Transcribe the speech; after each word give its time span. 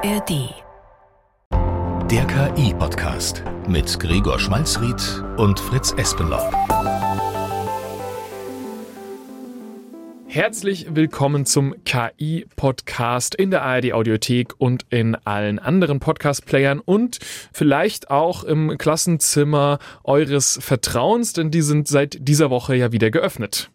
ARD. 0.00 0.54
Der 2.08 2.24
KI-Podcast 2.26 3.42
mit 3.66 3.98
Gregor 3.98 4.38
Schmalzried 4.38 5.24
und 5.36 5.58
Fritz 5.58 5.92
Espenlaub. 5.96 6.52
Herzlich 10.28 10.94
willkommen 10.94 11.46
zum 11.46 11.74
KI-Podcast 11.84 13.34
in 13.34 13.50
der 13.50 13.62
ARD 13.62 13.92
Audiothek 13.92 14.54
und 14.58 14.86
in 14.90 15.16
allen 15.16 15.58
anderen 15.58 15.98
Podcast-Playern 15.98 16.78
und 16.78 17.18
vielleicht 17.52 18.08
auch 18.08 18.44
im 18.44 18.78
Klassenzimmer 18.78 19.80
eures 20.04 20.60
Vertrauens, 20.62 21.32
denn 21.32 21.50
die 21.50 21.62
sind 21.62 21.88
seit 21.88 22.18
dieser 22.20 22.50
Woche 22.50 22.76
ja 22.76 22.92
wieder 22.92 23.10
geöffnet. 23.10 23.72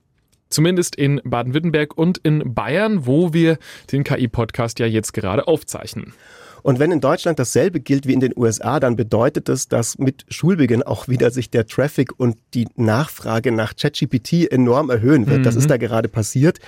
Zumindest 0.53 0.95
in 0.95 1.19
Baden-Württemberg 1.23 1.97
und 1.97 2.19
in 2.19 2.53
Bayern, 2.53 3.07
wo 3.07 3.33
wir 3.33 3.57
den 3.91 4.03
KI-Podcast 4.03 4.77
ja 4.77 4.85
jetzt 4.85 5.11
gerade 5.11 5.47
aufzeichnen. 5.47 6.13
Und 6.63 6.79
wenn 6.79 6.91
in 6.91 7.01
Deutschland 7.01 7.37
dasselbe 7.39 7.79
gilt 7.79 8.07
wie 8.07 8.13
in 8.13 8.21
den 8.21 8.33
USA, 8.35 8.79
dann 8.79 8.95
bedeutet 8.95 9.49
das, 9.49 9.67
dass 9.67 9.97
mit 9.97 10.25
Schulbeginn 10.29 10.81
auch 10.81 11.07
wieder 11.07 11.29
sich 11.29 11.49
der 11.49 11.67
Traffic 11.67 12.17
und 12.17 12.37
die 12.53 12.67
Nachfrage 12.75 13.51
nach 13.51 13.75
ChatGPT 13.75 14.49
enorm 14.49 14.89
erhöhen 14.89 15.27
wird. 15.27 15.39
Mhm. 15.39 15.43
Das 15.43 15.55
ist 15.55 15.69
da 15.69 15.77
gerade 15.77 16.07
passiert. 16.07 16.59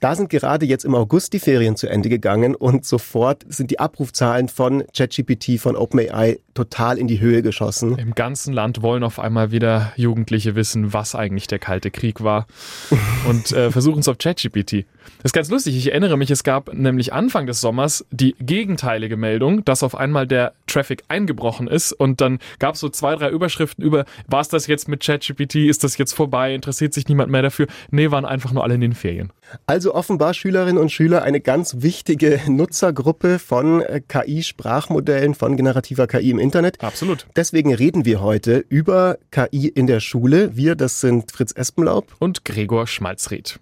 Da 0.00 0.14
sind 0.14 0.28
gerade 0.30 0.66
jetzt 0.66 0.84
im 0.84 0.94
August 0.94 1.32
die 1.32 1.38
Ferien 1.38 1.76
zu 1.76 1.88
Ende 1.88 2.08
gegangen 2.08 2.54
und 2.54 2.84
sofort 2.84 3.44
sind 3.48 3.70
die 3.70 3.80
Abrufzahlen 3.80 4.48
von 4.48 4.84
ChatGPT, 4.94 5.58
von 5.58 5.76
OpenAI 5.76 6.38
total 6.54 6.98
in 6.98 7.08
die 7.08 7.20
Höhe 7.20 7.42
geschossen. 7.42 7.96
Im 7.98 8.14
ganzen 8.14 8.52
Land 8.52 8.82
wollen 8.82 9.02
auf 9.02 9.18
einmal 9.18 9.50
wieder 9.50 9.92
Jugendliche 9.96 10.56
wissen, 10.56 10.92
was 10.92 11.14
eigentlich 11.14 11.46
der 11.46 11.58
Kalte 11.58 11.90
Krieg 11.90 12.22
war 12.22 12.46
und 13.28 13.52
äh, 13.52 13.70
versuchen 13.70 14.00
es 14.00 14.08
auf 14.08 14.18
ChatGPT. 14.18 14.84
Das 15.18 15.30
ist 15.30 15.32
ganz 15.32 15.50
lustig. 15.50 15.76
Ich 15.76 15.88
erinnere 15.88 16.16
mich, 16.16 16.30
es 16.30 16.44
gab 16.44 16.72
nämlich 16.72 17.12
Anfang 17.12 17.46
des 17.46 17.60
Sommers 17.60 18.04
die 18.10 18.34
gegenteilige 18.40 19.16
Meldung, 19.16 19.64
dass 19.64 19.82
auf 19.82 19.94
einmal 19.94 20.26
der 20.26 20.52
Traffic 20.66 21.02
eingebrochen 21.08 21.66
ist 21.66 21.92
und 21.92 22.20
dann 22.20 22.38
gab 22.58 22.74
es 22.74 22.80
so 22.80 22.88
zwei, 22.88 23.16
drei 23.16 23.30
Überschriften 23.30 23.84
über, 23.84 24.04
war 24.26 24.40
es 24.40 24.48
das 24.48 24.66
jetzt 24.66 24.88
mit 24.88 25.02
ChatGPT, 25.02 25.56
ist 25.56 25.84
das 25.84 25.98
jetzt 25.98 26.12
vorbei, 26.12 26.54
interessiert 26.54 26.94
sich 26.94 27.08
niemand 27.08 27.30
mehr 27.30 27.42
dafür? 27.42 27.66
Nee, 27.90 28.10
waren 28.10 28.24
einfach 28.24 28.52
nur 28.52 28.62
alle 28.62 28.74
in 28.74 28.80
den 28.80 28.94
Ferien. 28.94 29.32
Also 29.66 29.94
offenbar 29.94 30.34
Schülerinnen 30.34 30.78
und 30.78 30.92
Schüler 30.92 31.22
eine 31.22 31.40
ganz 31.40 31.76
wichtige 31.78 32.40
Nutzergruppe 32.46 33.38
von 33.38 33.80
äh, 33.80 34.00
KI-Sprachmodellen, 34.06 35.34
von 35.34 35.56
generativer 35.56 36.06
KI 36.06 36.30
im 36.30 36.38
Internet. 36.38 36.82
Absolut. 36.82 37.26
Deswegen 37.34 37.74
reden 37.74 38.04
wir 38.04 38.20
heute 38.20 38.64
über 38.68 39.18
KI 39.30 39.68
in 39.68 39.86
der 39.86 40.00
Schule. 40.00 40.56
Wir, 40.56 40.74
das 40.74 41.00
sind 41.00 41.32
Fritz 41.32 41.52
Espenlaub 41.52 42.14
und 42.18 42.44
Gregor 42.44 42.86
Schmalzried. 42.86 43.58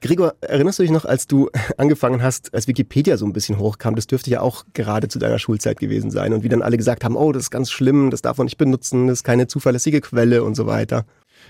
Gregor, 0.00 0.34
erinnerst 0.40 0.78
du 0.78 0.82
dich 0.82 0.90
noch, 0.90 1.04
als 1.04 1.26
du 1.26 1.48
angefangen 1.76 2.22
hast, 2.22 2.52
als 2.54 2.66
Wikipedia 2.66 3.16
so 3.16 3.26
ein 3.26 3.32
bisschen 3.32 3.58
hochkam, 3.58 3.94
das 3.94 4.06
dürfte 4.06 4.30
ja 4.30 4.40
auch 4.40 4.64
gerade 4.74 5.08
zu 5.08 5.18
deiner 5.18 5.38
Schulzeit 5.38 5.78
gewesen 5.78 6.10
sein 6.10 6.32
und 6.32 6.42
wie 6.42 6.48
dann 6.48 6.62
alle 6.62 6.76
gesagt 6.76 7.04
haben, 7.04 7.16
oh, 7.16 7.32
das 7.32 7.44
ist 7.44 7.50
ganz 7.50 7.70
schlimm, 7.70 8.10
das 8.10 8.22
darf 8.22 8.38
man 8.38 8.46
nicht 8.46 8.58
benutzen, 8.58 9.06
das 9.06 9.18
ist 9.18 9.24
keine 9.24 9.46
zuverlässige 9.46 10.00
Quelle 10.00 10.42
und 10.42 10.54
so 10.54 10.66
weiter. 10.66 11.04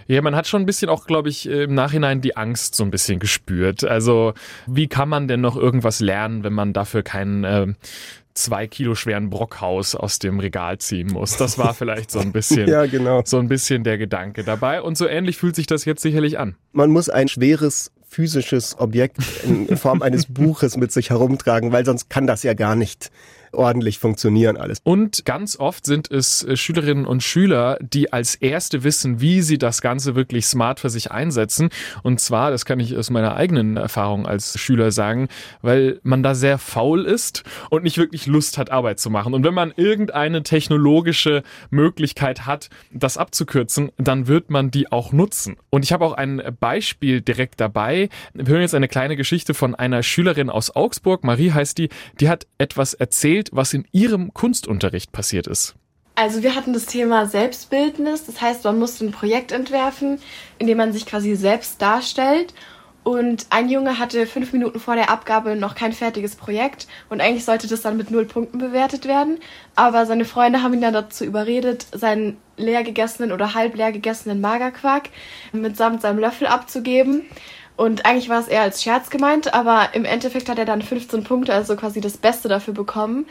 Ja, 0.09 0.21
man 0.21 0.35
hat 0.35 0.49
schon 0.49 0.63
ein 0.63 0.67
bisschen 0.67 0.89
auch, 0.89 1.07
glaube 1.07 1.29
ich, 1.29 1.49
im 1.49 1.75
Nachhinein 1.75 2.21
die 2.21 2.37
Angst 2.37 2.75
so 2.75 2.83
ein 2.83 2.91
bisschen 2.91 3.21
gespürt. 3.21 3.85
Also, 3.85 4.35
wie 4.67 4.89
kann 4.89 5.09
man 5.09 5.29
denn 5.29 5.41
noch 5.41 5.57
irgendwas 5.57 6.01
lernen, 6.01 6.43
wenn 6.43 6.55
man 6.55 6.73
dafür 6.73 7.03
keinen 7.03 7.45
äh, 7.45 7.67
zwei 8.35 8.67
Kilo 8.67 8.95
schweren 8.95 9.31
Brockhaus 9.31 9.95
aus 9.95 10.19
dem 10.19 10.41
Regal 10.41 10.79
ziehen 10.79 11.09
muss. 11.09 11.37
Das 11.37 11.59
war 11.59 11.75
vielleicht 11.75 12.11
so 12.11 12.19
ein 12.19 12.33
bisschen, 12.33 12.69
ja, 12.69 12.87
genau. 12.87 13.23
so 13.25 13.39
ein 13.39 13.49
bisschen 13.49 13.85
der 13.85 13.99
Gedanke 13.99 14.45
dabei. 14.45 14.83
Und 14.83 14.97
so 14.97 15.07
ähnlich 15.07 15.37
fühlt 15.37 15.57
sich 15.57 15.67
das 15.67 15.85
jetzt 15.85 16.03
sicherlich 16.03 16.39
an. 16.39 16.57
Man 16.73 16.91
muss 16.91 17.09
ein 17.09 17.29
schweres 17.29 17.93
physisches 18.13 18.79
Objekt 18.79 19.17
in 19.43 19.75
Form 19.79 20.03
eines 20.03 20.27
Buches 20.27 20.77
mit 20.77 20.93
sich 20.93 21.09
herumtragen, 21.09 21.73
weil 21.73 21.87
sonst 21.87 22.11
kann 22.11 22.27
das 22.27 22.43
ja 22.43 22.53
gar 22.53 22.77
nicht 22.77 23.11
ordentlich 23.53 23.99
funktionieren 23.99 24.57
alles. 24.57 24.79
Und 24.83 25.25
ganz 25.25 25.59
oft 25.59 25.87
sind 25.87 26.11
es 26.11 26.45
äh, 26.45 26.57
Schülerinnen 26.57 27.07
und 27.07 27.23
Schüler, 27.23 27.79
die 27.81 28.13
als 28.13 28.35
Erste 28.35 28.85
wissen, 28.85 29.21
wie 29.21 29.43
sie 29.43 29.59
das 29.59 29.81
Ganze 29.81 30.15
wirklich 30.15 30.47
smart 30.47 30.81
für 30.81 30.91
sich 30.91 31.11
einsetzen. 31.11 31.71
Und 32.03 32.21
zwar, 32.21 32.51
das 32.51 32.65
kann 32.65 32.81
ich 32.81 32.97
aus 32.97 33.11
meiner 33.11 33.37
eigenen 33.37 33.77
Erfahrung 33.77 34.27
als 34.27 34.59
Schüler 34.59 34.91
sagen, 34.91 35.29
weil 35.61 36.01
man 36.03 36.23
da 36.23 36.35
sehr 36.35 36.59
faul 36.59 37.05
ist 37.05 37.45
und 37.71 37.85
nicht 37.85 37.99
wirklich 37.99 38.27
Lust 38.27 38.59
hat, 38.59 38.71
Arbeit 38.71 39.01
zu 39.01 39.11
machen. 39.11 39.35
Und 39.35 39.45
wenn 39.45 39.55
man 39.55 39.73
irgendeine 39.77 40.43
technologische 40.43 41.43
Möglichkeit 41.71 42.47
hat, 42.47 42.71
das 42.93 43.17
abzukürzen, 43.17 43.91
dann 43.99 44.27
wird 44.27 44.51
man 44.51 44.71
die 44.71 44.91
auch 44.91 45.13
nutzen. 45.13 45.57
Und 45.71 45.85
ich 45.85 45.93
habe 45.93 46.05
auch 46.05 46.13
ein 46.13 46.43
Beispiel 46.61 47.21
direkt 47.21 47.61
dabei. 47.61 48.09
Wir 48.35 48.47
hören 48.47 48.63
jetzt 48.63 48.75
eine 48.75 48.89
kleine 48.89 49.17
Geschichte 49.17 49.55
von 49.55 49.75
einer 49.75 50.03
Schülerin 50.03 50.51
aus 50.51 50.75
Augsburg. 50.75 51.25
Marie 51.25 51.53
heißt 51.53 51.79
die. 51.79 51.89
Die 52.21 52.29
hat 52.29 52.47
etwas 52.59 52.95
erzählt, 52.95 53.42
erzählt, 53.43 53.51
was 53.53 53.75
in 53.75 53.87
Ihrem 53.93 54.33
Kunstunterricht 54.33 55.13
passiert 55.13 55.47
ist. 55.47 55.75
Also 56.15 56.43
wir 56.43 56.55
hatten 56.55 56.75
das 56.75 56.87
Thema 56.87 57.27
Selbstbildnis, 57.27 58.27
das 58.27 58.41
heißt, 58.41 58.65
man 58.65 58.79
musste 58.79 59.07
ein 59.07 59.13
Projekt 59.13 59.51
entwerfen, 59.51 60.19
in 60.59 60.67
dem 60.67 60.77
man 60.77 60.93
sich 60.93 61.07
quasi 61.07 61.35
selbst 61.37 61.81
darstellt. 61.81 62.53
Und 63.05 63.47
ein 63.51 63.69
Junge 63.69 63.99
hatte 63.99 64.27
fünf 64.27 64.53
Minuten 64.53 64.79
vor 64.79 64.95
der 64.95 65.11
Abgabe 65.11 65.57
noch 65.57 65.75
kein 65.75 65.93
fertiges 65.93 66.37
Projekt 66.37 66.87
und 67.09 67.21
eigentlich 67.21 67.45
sollte 67.45 67.67
das 67.67 67.83
dann 67.83 67.97
mit 67.97 68.13
null 68.13 68.27
Punkten 68.27 68.59
bewertet 68.59 69.07
werden. 69.07 69.41
Aber 69.75 70.07
seine 70.07 70.25
Freunde 70.25 70.63
haben 70.63 70.75
ihn 70.75 70.83
dann 70.83 70.95
dazu 70.95 71.25
überredet, 71.25 71.85
seinen 71.93 72.37
leer 72.57 72.85
gegessenen 72.85 73.33
oder 73.33 73.55
halb 73.55 73.75
leer 73.75 73.91
gegessenen 73.91 74.41
Magerquark 74.41 75.09
mitsamt 75.53 76.03
seinem 76.03 76.21
Löffel 76.21 76.47
abzugeben. 76.47 77.23
Und 77.77 78.05
eigentlich 78.05 78.29
war 78.29 78.41
es 78.41 78.49
eher 78.49 78.63
als 78.63 78.83
Scherz 78.83 79.11
gemeint, 79.11 79.55
aber 79.55 79.91
im 79.95 80.05
Endeffekt 80.05 80.49
hat 80.49 80.59
er 80.59 80.65
dann 80.65 80.83
15 80.83 81.25
Punkte, 81.25 81.55
also 81.55 81.75
quasi 81.77 82.01
das 82.01 82.17
Beste 82.17 82.49
dafür 82.49 82.75
bekommen, 82.75 83.27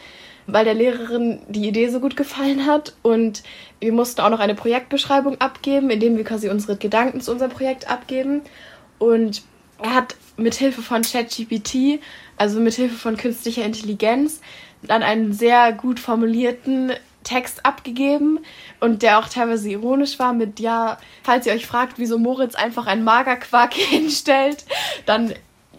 weil 0.48 0.66
der 0.66 0.74
Lehrerin 0.74 1.40
die 1.48 1.68
Idee 1.68 1.90
so 1.90 2.00
gut 2.00 2.18
gefallen 2.18 2.66
hat. 2.66 2.94
Und 3.04 3.44
wir 3.80 3.94
mussten 3.94 4.22
auch 4.22 4.30
noch 4.30 4.40
eine 4.40 4.56
Projektbeschreibung 4.56 5.40
abgeben, 5.40 5.90
indem 5.90 6.18
wir 6.18 6.24
quasi 6.24 6.50
unsere 6.50 6.76
Gedanken 6.76 7.22
zu 7.22 7.32
unserem 7.32 7.52
Projekt 7.52 7.90
abgeben. 7.90 8.42
Und 8.98 9.44
er 9.82 9.96
hat 9.96 10.16
mit 10.38 10.56
Hilfe 10.56 10.82
von 10.82 11.04
ChatGPT, 11.04 12.00
also 12.38 12.60
mit 12.60 12.74
Hilfe 12.74 12.96
von 12.96 13.18
künstlicher 13.18 13.64
Intelligenz, 13.64 14.42
dann 14.82 15.04
einen 15.04 15.34
sehr 15.34 15.72
gut 15.74 16.00
formulierten 16.00 16.94
Text 17.24 17.66
abgegeben 17.66 18.40
und 18.80 19.02
der 19.04 19.20
auch 19.20 19.28
teilweise 19.28 19.70
ironisch 19.70 20.20
war 20.20 20.34
mit, 20.34 20.60
ja, 20.60 20.98
falls 21.24 21.46
ihr 21.46 21.54
euch 21.54 21.66
fragt, 21.66 21.98
wieso 21.98 22.18
Moritz 22.18 22.56
einfach 22.56 22.88
ein 22.88 23.04
Magerquark 23.04 23.74
hinstellt, 23.76 24.66
dann 25.06 25.34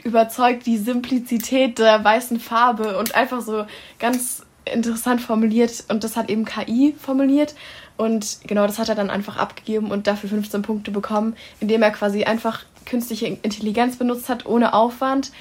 überzeugt 0.04 0.66
die 0.66 0.78
Simplizität 0.78 1.78
der 1.78 2.02
weißen 2.02 2.40
Farbe 2.40 2.98
und 2.98 3.14
einfach 3.14 3.40
so 3.40 3.66
ganz 3.98 4.44
interessant 4.64 5.20
formuliert 5.20 5.84
und 5.88 6.04
das 6.04 6.16
hat 6.16 6.30
eben 6.30 6.44
KI 6.44 6.94
formuliert 6.98 7.54
und 7.96 8.38
genau 8.46 8.66
das 8.66 8.78
hat 8.78 8.88
er 8.88 8.94
dann 8.94 9.10
einfach 9.10 9.36
abgegeben 9.36 9.90
und 9.90 10.06
dafür 10.06 10.30
15 10.30 10.62
Punkte 10.62 10.90
bekommen, 10.90 11.36
indem 11.60 11.82
er 11.82 11.90
quasi 11.90 12.24
einfach 12.24 12.64
künstliche 12.86 13.26
Intelligenz 13.26 13.96
benutzt 13.96 14.28
hat 14.28 14.46
ohne 14.46 14.72
Aufwand 14.72 15.32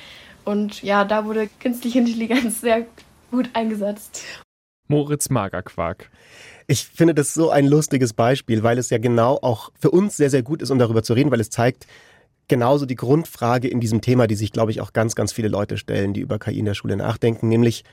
und 0.44 0.82
ja, 0.82 1.04
da 1.06 1.26
wurde 1.26 1.50
künstliche 1.60 2.00
Intelligenz 2.00 2.62
sehr 2.62 2.86
gut 3.30 3.50
eingesetzt. 3.54 4.24
Moritz 4.92 5.30
Magerquark. 5.30 6.12
Ich 6.68 6.86
finde 6.86 7.16
das 7.16 7.34
so 7.34 7.50
ein 7.50 7.66
lustiges 7.66 8.14
Beispiel, 8.14 8.62
weil 8.62 8.78
es 8.78 8.90
ja 8.92 8.98
genau 9.00 9.40
auch 9.42 9.72
für 9.80 9.90
uns 9.90 10.18
sehr, 10.18 10.30
sehr 10.30 10.44
gut 10.44 10.62
ist, 10.62 10.70
um 10.70 10.78
darüber 10.78 11.02
zu 11.02 11.14
reden, 11.14 11.32
weil 11.32 11.40
es 11.40 11.50
zeigt 11.50 11.88
genauso 12.48 12.86
die 12.86 12.96
Grundfrage 12.96 13.68
in 13.70 13.80
diesem 13.80 14.02
Thema, 14.02 14.28
die 14.28 14.36
sich, 14.36 14.52
glaube 14.52 14.72
ich, 14.72 14.82
auch 14.82 14.94
ganz, 14.94 15.16
ganz 15.16 15.32
viele 15.32 15.48
Leute 15.48 15.78
stellen, 15.78 16.14
die 16.14 16.20
über 16.20 16.38
KI 16.38 16.60
in 16.60 16.66
der 16.66 16.74
Schule 16.74 16.98
nachdenken, 16.98 17.48
nämlich, 17.48 17.84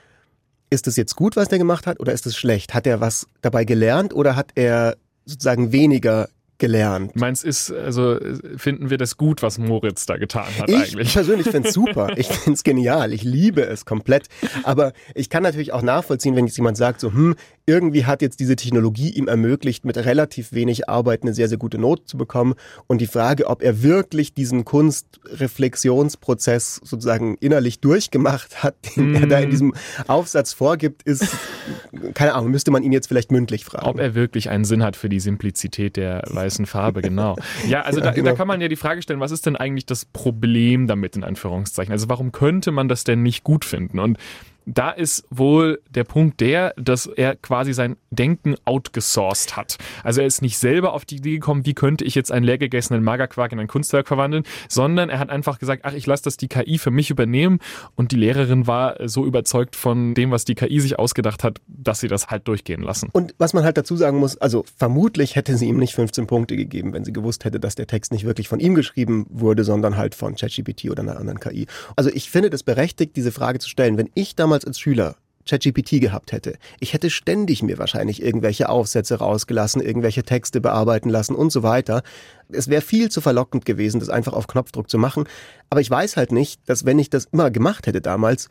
ist 0.71 0.87
es 0.87 0.97
jetzt 0.97 1.17
gut, 1.17 1.37
was 1.37 1.49
der 1.49 1.59
gemacht 1.59 1.87
hat, 1.87 1.99
oder 2.01 2.13
ist 2.13 2.27
es 2.27 2.37
schlecht? 2.37 2.75
Hat 2.75 2.87
er 2.87 3.01
was 3.01 3.27
dabei 3.41 3.65
gelernt 3.65 4.13
oder 4.13 4.37
hat 4.37 4.51
er 4.55 4.97
sozusagen 5.25 5.73
weniger 5.73 6.29
gelernt. 6.59 7.17
Meins 7.17 7.45
ist, 7.45 7.73
also 7.73 8.19
finden 8.57 8.91
wir 8.91 8.99
das 8.99 9.17
gut, 9.17 9.43
was 9.43 9.59
Moritz 9.59 10.07
da 10.07 10.17
getan 10.17 10.47
hat 10.59 10.69
ich 10.69 10.77
eigentlich? 10.77 11.09
Ich 11.09 11.15
persönlich 11.15 11.49
finde 11.49 11.69
es 11.69 11.75
super. 11.75 12.17
Ich 12.17 12.29
finde 12.29 12.55
es 12.55 12.65
genial. 12.65 13.13
Ich 13.13 13.23
liebe 13.23 13.63
es 13.63 13.85
komplett. 13.85 14.29
Aber 14.65 14.93
ich 15.15 15.31
kann 15.31 15.43
natürlich 15.43 15.73
auch 15.73 15.83
nachvollziehen, 15.83 16.37
wenn 16.37 16.47
jetzt 16.47 16.57
jemand 16.57 16.77
sagt, 16.77 17.01
so, 17.01 17.13
hm, 17.13 17.37
irgendwie 17.69 18.07
hat 18.07 18.23
jetzt 18.23 18.41
diese 18.41 18.57
Technologie 18.57 19.11
ihm 19.11 19.29
ermöglicht, 19.29 19.85
mit 19.85 19.99
relativ 19.99 20.53
wenig 20.53 20.89
Arbeit 20.89 21.23
eine 21.23 21.35
sehr, 21.35 21.49
sehr 21.49 21.59
gute 21.59 21.77
Note 21.79 22.05
zu 22.05 22.17
bekommen. 22.17 22.55
Und 22.87 23.03
die 23.03 23.07
Frage, 23.07 23.47
ob 23.47 23.63
er 23.63 23.83
wirklich 23.83 24.33
diesen 24.33 24.65
Kunstreflexionsprozess 24.65 26.81
sozusagen 26.83 27.37
innerlich 27.41 27.81
durchgemacht 27.81 28.63
hat, 28.63 28.77
den 28.97 29.13
mm. 29.13 29.17
er 29.17 29.27
da 29.27 29.39
in 29.39 29.49
mhm. 29.49 29.51
diesem 29.51 29.75
Aufsatz 30.07 30.55
vorgibt, 30.55 31.03
ist, 31.03 31.27
keine 32.15 32.33
Ahnung, 32.35 32.51
müsste 32.51 32.71
man 32.71 32.83
ihn 32.83 32.93
jetzt 32.93 33.09
vielleicht 33.09 33.31
mündlich 33.31 33.67
fragen. 33.67 33.87
Ob 33.87 34.01
er 34.01 34.15
wirklich 34.15 34.49
einen 34.49 34.65
Sinn 34.65 34.83
hat 34.83 34.97
für 34.97 35.11
die 35.11 35.21
Simplizität 35.21 35.97
der 35.97 36.23
weißen 36.27 36.65
Farbe, 36.65 37.03
genau. 37.03 37.37
Ja, 37.69 37.83
also 37.83 37.99
ja, 37.99 38.07
da, 38.07 38.13
genau. 38.13 38.31
da 38.31 38.37
kann 38.37 38.49
man 38.49 38.63
ja 38.63 38.69
die 38.69 38.77
Frage 38.77 39.03
stellen, 39.03 39.21
was 39.21 39.31
ist 39.31 39.45
denn 39.45 39.57
eigentlich 39.57 39.85
das 39.85 40.07
Problem 40.07 40.87
damit, 40.87 41.17
in 41.17 41.25
Anführungszeichen? 41.25 41.93
Also 41.93 42.09
warum 42.09 42.33
könnte 42.33 42.73
man 42.73 42.89
das 42.89 43.05
denn 43.05 43.23
nicht 43.23 43.45
gut 43.45 43.67
finden? 43.67 43.99
Und 43.99 44.17
Da 44.71 44.91
ist 44.91 45.25
wohl 45.31 45.81
der 45.89 46.05
Punkt 46.05 46.41
der, 46.41 46.75
dass 46.77 47.07
er 47.07 47.37
quasi 47.37 47.73
sein 47.73 47.97
Denken 48.11 48.55
outgesourced 48.67 49.57
hat. 49.57 49.79
Also 50.05 50.21
er 50.21 50.27
ist 50.27 50.43
nicht 50.43 50.59
selber 50.59 50.93
auf 50.93 51.07
die 51.07 51.17
Idee 51.17 51.33
gekommen, 51.33 51.65
wie 51.65 51.73
könnte 51.73 52.05
ich 52.05 52.15
jetzt 52.15 52.31
einen 52.31 52.45
leergegessenen 52.45 53.03
Magerquark 53.03 53.53
in 53.53 53.61
ein 53.61 53.67
Kunstwerk 53.67 54.07
verwandeln, 54.09 54.45
sondern 54.69 55.09
er 55.09 55.21
hat 55.21 55.31
einfach 55.31 55.59
gesagt, 55.59 55.83
ach, 55.85 55.95
ich 55.95 56.07
lasse 56.07 56.25
das 56.25 56.37
die 56.37 56.49
KI 56.49 56.77
für 56.77 56.91
mich 56.91 57.09
übernehmen. 57.09 57.61
Und 57.97 58.13
die 58.13 58.17
Lehrerin 58.17 58.67
war 58.67 59.09
so 59.09 59.25
überzeugt 59.25 59.75
von 59.75 60.13
dem, 60.13 60.31
was 60.31 60.45
die 60.45 60.55
KI 60.55 60.81
sich 60.81 60.99
ausgedacht 60.99 61.45
hat, 61.45 61.61
dass 61.67 62.01
sie 62.01 62.09
das 62.09 62.29
halt 62.29 62.47
durchgehen 62.47 62.83
lassen. 62.83 63.09
Und 63.13 63.35
was 63.39 63.55
man 63.55 63.65
halt 63.65 63.79
dazu 63.79 63.97
sagen 63.97 64.19
muss, 64.19 64.37
also 64.37 64.65
vermutlich 64.77 65.35
hätte 65.35 65.57
sie 65.57 65.67
ihm 65.67 65.79
nicht 65.79 65.95
15 65.95 66.27
Punkte 66.27 66.57
gegeben, 66.57 66.93
wenn 66.93 67.05
sie 67.05 67.13
gewusst 67.15 67.47
hätte, 67.47 67.59
dass 67.59 67.75
der 67.75 67.87
Text 67.87 68.13
nicht 68.13 68.25
wirklich 68.25 68.49
von 68.49 68.61
ihm 68.61 68.75
geschrieben 68.75 69.25
wurde, 69.31 69.65
sondern 69.65 69.97
halt 69.97 70.15
von 70.15 70.35
ChatGPT 70.35 70.91
oder 70.91 71.03
einer 71.03 71.17
anderen 71.17 71.41
KI. 71.41 71.67
Also 71.97 72.11
ich 72.13 72.31
finde 72.31 72.51
das 72.51 72.63
berechtigt, 72.63 73.17
diese 73.17 73.33
Frage 73.33 73.61
zu 73.61 73.69
stellen. 73.71 73.97
Wenn 73.97 74.11
ich 74.15 74.37
damals 74.37 74.58
als 74.67 74.79
Schüler 74.79 75.17
ChatGPT 75.49 76.01
gehabt 76.01 76.33
hätte. 76.33 76.59
Ich 76.79 76.93
hätte 76.93 77.11
ständig 77.11 77.63
mir 77.63 77.79
wahrscheinlich 77.79 78.23
irgendwelche 78.23 78.69
Aufsätze 78.69 79.17
rausgelassen, 79.17 79.81
irgendwelche 79.81 80.23
Texte 80.23 80.61
bearbeiten 80.61 81.09
lassen 81.09 81.35
und 81.35 81.51
so 81.51 81.63
weiter. 81.63 82.03
Es 82.51 82.69
wäre 82.69 82.83
viel 82.83 83.11
zu 83.11 83.21
verlockend 83.21 83.65
gewesen, 83.65 83.99
das 83.99 84.11
einfach 84.11 84.35
auf 84.35 84.47
Knopfdruck 84.47 84.91
zu 84.91 84.99
machen. 84.99 85.25
Aber 85.71 85.81
ich 85.81 85.91
weiß 85.91 86.17
halt 86.17 86.33
nicht, 86.33 86.61
dass 86.67 86.85
wenn 86.85 86.99
ich 86.99 87.11
das 87.11 87.27
immer 87.33 87.51
gemacht 87.51 87.87
hätte 87.87 88.01
damals, 88.01 88.49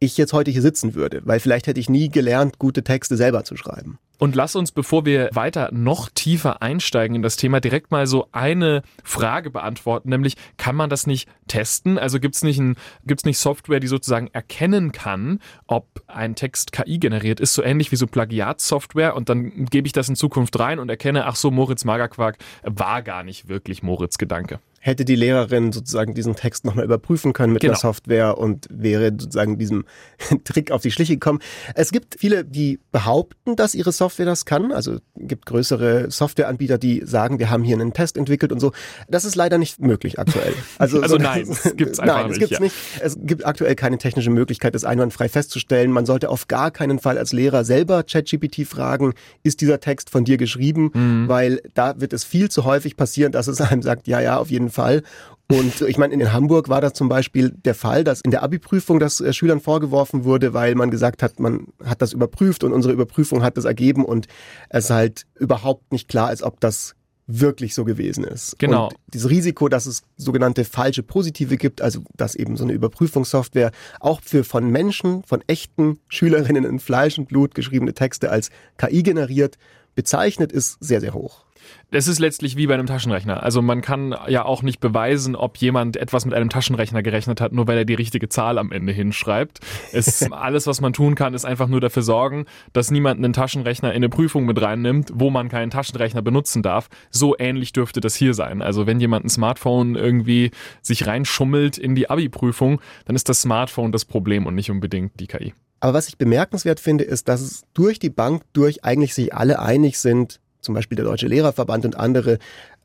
ich 0.00 0.16
jetzt 0.16 0.32
heute 0.32 0.50
hier 0.50 0.62
sitzen 0.62 0.94
würde, 0.94 1.20
weil 1.24 1.40
vielleicht 1.40 1.66
hätte 1.66 1.80
ich 1.80 1.90
nie 1.90 2.08
gelernt, 2.08 2.58
gute 2.58 2.82
Texte 2.82 3.16
selber 3.16 3.44
zu 3.44 3.56
schreiben. 3.56 3.98
Und 4.18 4.34
lass 4.34 4.56
uns, 4.56 4.72
bevor 4.72 5.04
wir 5.04 5.30
weiter 5.32 5.70
noch 5.72 6.08
tiefer 6.08 6.60
einsteigen 6.60 7.14
in 7.14 7.22
das 7.22 7.36
Thema, 7.36 7.60
direkt 7.60 7.92
mal 7.92 8.06
so 8.08 8.28
eine 8.32 8.82
Frage 9.04 9.50
beantworten, 9.50 10.08
nämlich 10.08 10.34
kann 10.56 10.74
man 10.74 10.90
das 10.90 11.06
nicht 11.06 11.28
testen? 11.46 11.98
Also 11.98 12.18
gibt 12.18 12.34
es 12.34 12.42
nicht, 12.42 12.58
ein, 12.58 12.76
gibt's 13.06 13.24
nicht 13.24 13.38
Software, 13.38 13.78
die 13.78 13.86
sozusagen 13.86 14.28
erkennen 14.32 14.90
kann, 14.90 15.40
ob 15.68 16.02
ein 16.08 16.34
Text 16.34 16.72
KI 16.72 16.98
generiert 16.98 17.38
ist, 17.38 17.54
so 17.54 17.62
ähnlich 17.62 17.92
wie 17.92 17.96
so 17.96 18.08
Plagiatsoftware 18.08 19.14
und 19.14 19.28
dann 19.28 19.66
gebe 19.66 19.86
ich 19.86 19.92
das 19.92 20.08
in 20.08 20.16
Zukunft 20.16 20.58
rein 20.58 20.80
und 20.80 20.88
erkenne, 20.88 21.26
ach 21.26 21.36
so, 21.36 21.52
Moritz 21.52 21.84
Magerquark 21.84 22.38
war 22.64 23.02
gar 23.02 23.22
nicht 23.22 23.48
wirklich 23.48 23.84
Moritz 23.84 24.18
Gedanke 24.18 24.58
hätte 24.80 25.04
die 25.04 25.16
Lehrerin 25.16 25.72
sozusagen 25.72 26.14
diesen 26.14 26.36
Text 26.36 26.64
nochmal 26.64 26.84
überprüfen 26.84 27.32
können 27.32 27.52
mit 27.52 27.62
genau. 27.62 27.72
einer 27.72 27.80
Software 27.80 28.38
und 28.38 28.66
wäre 28.70 29.10
sozusagen 29.10 29.58
diesem 29.58 29.84
Trick 30.44 30.70
auf 30.70 30.82
die 30.82 30.90
Schliche 30.90 31.14
gekommen. 31.14 31.40
Es 31.74 31.90
gibt 31.90 32.16
viele, 32.18 32.44
die 32.44 32.80
behaupten, 32.92 33.56
dass 33.56 33.74
ihre 33.74 33.92
Software 33.92 34.26
das 34.26 34.44
kann. 34.44 34.72
Also 34.72 34.98
gibt 35.16 35.46
größere 35.46 36.10
Softwareanbieter, 36.10 36.78
die 36.78 37.02
sagen, 37.04 37.38
wir 37.38 37.50
haben 37.50 37.64
hier 37.64 37.76
einen 37.76 37.92
Test 37.92 38.16
entwickelt 38.16 38.52
und 38.52 38.60
so. 38.60 38.72
Das 39.08 39.24
ist 39.24 39.34
leider 39.34 39.58
nicht 39.58 39.80
möglich 39.80 40.18
aktuell. 40.18 40.54
Also, 40.78 41.00
also 41.00 41.16
so, 41.16 41.22
nein, 41.22 41.42
es 41.48 41.76
gibt's 41.76 41.98
einfach 41.98 42.22
nein, 42.22 42.30
es 42.30 42.38
gibt's 42.38 42.52
ja. 42.52 42.60
nicht. 42.60 42.74
Es 43.00 43.16
gibt 43.20 43.44
aktuell 43.44 43.74
keine 43.74 43.98
technische 43.98 44.30
Möglichkeit, 44.30 44.74
das 44.74 44.84
einwandfrei 44.84 45.28
festzustellen. 45.28 45.90
Man 45.90 46.06
sollte 46.06 46.30
auf 46.30 46.46
gar 46.46 46.70
keinen 46.70 46.98
Fall 46.98 47.18
als 47.18 47.32
Lehrer 47.32 47.64
selber 47.64 48.04
ChatGPT 48.04 48.66
fragen, 48.66 49.14
ist 49.42 49.60
dieser 49.60 49.80
Text 49.80 50.10
von 50.10 50.24
dir 50.24 50.36
geschrieben? 50.36 50.90
Mhm. 50.94 51.28
Weil 51.28 51.62
da 51.74 52.00
wird 52.00 52.12
es 52.12 52.24
viel 52.24 52.48
zu 52.50 52.64
häufig 52.64 52.96
passieren, 52.96 53.32
dass 53.32 53.48
es 53.48 53.60
einem 53.60 53.82
sagt, 53.82 54.06
ja, 54.06 54.20
ja, 54.20 54.38
auf 54.38 54.50
jeden 54.50 54.67
Fall. 54.70 55.02
Und 55.50 55.80
ich 55.80 55.96
meine, 55.96 56.12
in 56.12 56.32
Hamburg 56.32 56.68
war 56.68 56.82
das 56.82 56.92
zum 56.92 57.08
Beispiel 57.08 57.50
der 57.50 57.74
Fall, 57.74 58.04
dass 58.04 58.20
in 58.20 58.30
der 58.30 58.42
Abi-Prüfung 58.42 58.98
das 58.98 59.20
äh, 59.20 59.32
Schülern 59.32 59.60
vorgeworfen 59.60 60.24
wurde, 60.24 60.52
weil 60.52 60.74
man 60.74 60.90
gesagt 60.90 61.22
hat, 61.22 61.40
man 61.40 61.68
hat 61.82 62.02
das 62.02 62.12
überprüft 62.12 62.64
und 62.64 62.72
unsere 62.74 62.92
Überprüfung 62.92 63.42
hat 63.42 63.56
das 63.56 63.64
ergeben 63.64 64.04
und 64.04 64.26
es 64.68 64.90
halt 64.90 65.24
überhaupt 65.36 65.90
nicht 65.90 66.08
klar 66.08 66.32
ist, 66.32 66.42
ob 66.42 66.60
das 66.60 66.94
wirklich 67.28 67.74
so 67.74 67.84
gewesen 67.84 68.24
ist. 68.24 68.58
Genau. 68.58 68.88
Und 68.88 68.94
dieses 69.12 69.30
Risiko, 69.30 69.68
dass 69.68 69.86
es 69.86 70.02
sogenannte 70.16 70.64
falsche 70.64 71.02
Positive 71.02 71.56
gibt, 71.56 71.82
also 71.82 72.00
dass 72.16 72.34
eben 72.34 72.56
so 72.56 72.64
eine 72.64 72.72
Überprüfungssoftware 72.72 73.70
auch 74.00 74.20
für 74.22 74.44
von 74.44 74.68
Menschen, 74.70 75.22
von 75.24 75.42
echten 75.46 75.98
Schülerinnen 76.08 76.64
in 76.64 76.78
Fleisch 76.80 77.18
und 77.18 77.28
Blut 77.28 77.54
geschriebene 77.54 77.94
Texte 77.94 78.30
als 78.30 78.50
KI 78.78 79.02
generiert, 79.02 79.58
bezeichnet, 79.94 80.52
ist 80.52 80.78
sehr, 80.80 81.00
sehr 81.00 81.12
hoch. 81.12 81.44
Es 81.90 82.06
ist 82.06 82.18
letztlich 82.18 82.56
wie 82.56 82.66
bei 82.66 82.74
einem 82.74 82.86
Taschenrechner. 82.86 83.42
Also 83.42 83.62
man 83.62 83.80
kann 83.80 84.14
ja 84.28 84.44
auch 84.44 84.62
nicht 84.62 84.80
beweisen, 84.80 85.34
ob 85.34 85.56
jemand 85.56 85.96
etwas 85.96 86.24
mit 86.26 86.34
einem 86.34 86.50
Taschenrechner 86.50 87.02
gerechnet 87.02 87.40
hat, 87.40 87.52
nur 87.52 87.66
weil 87.66 87.78
er 87.78 87.84
die 87.84 87.94
richtige 87.94 88.28
Zahl 88.28 88.58
am 88.58 88.72
Ende 88.72 88.92
hinschreibt. 88.92 89.60
Es, 89.92 90.22
alles, 90.32 90.66
was 90.66 90.80
man 90.80 90.92
tun 90.92 91.14
kann, 91.14 91.34
ist 91.34 91.44
einfach 91.44 91.68
nur 91.68 91.80
dafür 91.80 92.02
sorgen, 92.02 92.46
dass 92.72 92.90
niemand 92.90 93.18
einen 93.18 93.32
Taschenrechner 93.32 93.90
in 93.90 93.96
eine 93.96 94.08
Prüfung 94.08 94.44
mit 94.44 94.60
reinnimmt, 94.60 95.12
wo 95.14 95.30
man 95.30 95.48
keinen 95.48 95.70
Taschenrechner 95.70 96.20
benutzen 96.20 96.62
darf. 96.62 96.88
So 97.10 97.36
ähnlich 97.38 97.72
dürfte 97.72 98.00
das 98.00 98.14
hier 98.14 98.34
sein. 98.34 98.60
Also 98.60 98.86
wenn 98.86 99.00
jemand 99.00 99.24
ein 99.24 99.30
Smartphone 99.30 99.94
irgendwie 99.94 100.50
sich 100.82 101.06
reinschummelt 101.06 101.78
in 101.78 101.94
die 101.94 102.10
Abi-Prüfung, 102.10 102.80
dann 103.06 103.16
ist 103.16 103.28
das 103.28 103.42
Smartphone 103.42 103.92
das 103.92 104.04
Problem 104.04 104.46
und 104.46 104.54
nicht 104.54 104.70
unbedingt 104.70 105.18
die 105.20 105.26
KI. 105.26 105.54
Aber 105.80 105.94
was 105.94 106.08
ich 106.08 106.18
bemerkenswert 106.18 106.80
finde, 106.80 107.04
ist, 107.04 107.28
dass 107.28 107.40
es 107.40 107.62
durch 107.72 107.98
die 107.98 108.10
Bank 108.10 108.42
durch 108.52 108.84
eigentlich 108.84 109.14
sich 109.14 109.34
alle 109.34 109.60
einig 109.60 109.98
sind, 109.98 110.40
zum 110.60 110.74
Beispiel 110.74 110.96
der 110.96 111.04
Deutsche 111.04 111.26
Lehrerverband 111.26 111.84
und 111.84 111.96
andere, 111.96 112.38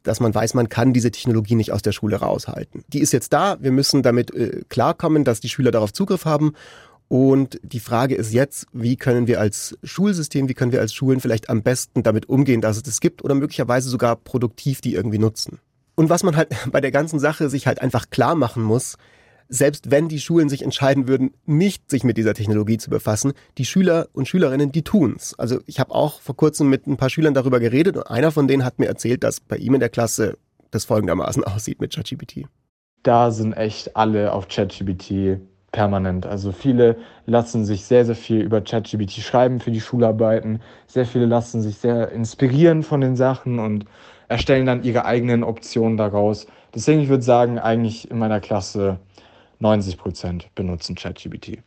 dass 0.03 0.19
man 0.19 0.33
weiß, 0.33 0.53
man 0.53 0.69
kann 0.69 0.93
diese 0.93 1.11
Technologie 1.11 1.55
nicht 1.55 1.71
aus 1.71 1.81
der 1.81 1.91
Schule 1.91 2.17
raushalten. 2.17 2.83
Die 2.89 2.99
ist 2.99 3.13
jetzt 3.13 3.33
da, 3.33 3.57
wir 3.61 3.71
müssen 3.71 4.03
damit 4.03 4.33
äh, 4.33 4.61
klarkommen, 4.69 5.23
dass 5.23 5.39
die 5.39 5.49
Schüler 5.49 5.71
darauf 5.71 5.93
Zugriff 5.93 6.25
haben. 6.25 6.53
Und 7.07 7.59
die 7.63 7.79
Frage 7.79 8.15
ist 8.15 8.33
jetzt, 8.33 8.67
wie 8.73 8.95
können 8.95 9.27
wir 9.27 9.39
als 9.39 9.77
Schulsystem, 9.83 10.49
wie 10.49 10.53
können 10.53 10.71
wir 10.71 10.81
als 10.81 10.93
Schulen 10.93 11.19
vielleicht 11.19 11.49
am 11.49 11.61
besten 11.61 12.03
damit 12.03 12.27
umgehen, 12.27 12.61
dass 12.61 12.77
es 12.77 12.83
das 12.83 12.99
gibt 12.99 13.23
oder 13.23 13.35
möglicherweise 13.35 13.89
sogar 13.89 14.15
produktiv 14.15 14.81
die 14.81 14.93
irgendwie 14.93 15.19
nutzen. 15.19 15.59
Und 15.95 16.09
was 16.09 16.23
man 16.23 16.35
halt 16.35 16.49
bei 16.71 16.81
der 16.81 16.91
ganzen 16.91 17.19
Sache 17.19 17.49
sich 17.49 17.67
halt 17.67 17.81
einfach 17.81 18.09
klar 18.09 18.35
machen 18.35 18.63
muss, 18.63 18.97
selbst 19.53 19.91
wenn 19.91 20.07
die 20.07 20.19
Schulen 20.19 20.49
sich 20.49 20.63
entscheiden 20.63 21.07
würden, 21.07 21.31
nicht 21.45 21.91
sich 21.91 22.03
mit 22.03 22.17
dieser 22.17 22.33
Technologie 22.33 22.79
zu 22.79 22.89
befassen, 22.89 23.33
die 23.59 23.65
Schüler 23.65 24.07
und 24.11 24.27
Schülerinnen, 24.27 24.71
die 24.71 24.81
tun's. 24.81 25.35
Also 25.37 25.59
ich 25.67 25.79
habe 25.79 25.93
auch 25.93 26.21
vor 26.21 26.35
kurzem 26.35 26.69
mit 26.69 26.87
ein 26.87 26.97
paar 26.97 27.11
Schülern 27.11 27.35
darüber 27.35 27.59
geredet 27.59 27.95
und 27.95 28.07
einer 28.07 28.31
von 28.31 28.47
denen 28.47 28.65
hat 28.65 28.79
mir 28.79 28.87
erzählt, 28.87 29.23
dass 29.23 29.39
bei 29.39 29.57
ihm 29.57 29.75
in 29.75 29.79
der 29.79 29.89
Klasse 29.89 30.37
das 30.71 30.85
folgendermaßen 30.85 31.43
aussieht 31.43 31.81
mit 31.81 31.93
ChatGPT. 31.93 32.47
Da 33.03 33.29
sind 33.29 33.53
echt 33.53 33.95
alle 33.95 34.33
auf 34.33 34.47
ChatGPT 34.47 35.39
permanent. 35.71 36.25
Also 36.25 36.51
viele 36.51 36.97
lassen 37.27 37.63
sich 37.63 37.85
sehr, 37.85 38.05
sehr 38.05 38.15
viel 38.15 38.41
über 38.41 38.61
ChatGPT 38.61 39.21
schreiben 39.21 39.59
für 39.59 39.71
die 39.71 39.81
Schularbeiten. 39.81 40.61
Sehr 40.87 41.05
viele 41.05 41.27
lassen 41.27 41.61
sich 41.61 41.77
sehr 41.77 42.09
inspirieren 42.09 42.81
von 42.81 43.01
den 43.01 43.15
Sachen 43.15 43.59
und 43.59 43.85
erstellen 44.29 44.65
dann 44.65 44.81
ihre 44.81 45.05
eigenen 45.05 45.43
Optionen 45.43 45.97
daraus. 45.97 46.47
Deswegen, 46.73 47.01
ich 47.01 47.09
würde 47.09 47.23
sagen, 47.23 47.59
eigentlich 47.59 48.09
in 48.09 48.17
meiner 48.17 48.39
Klasse 48.39 48.97
90 49.63 49.97
Prozent 49.97 50.49
benutzen 50.55 50.95
ChatGPT. 50.95 51.63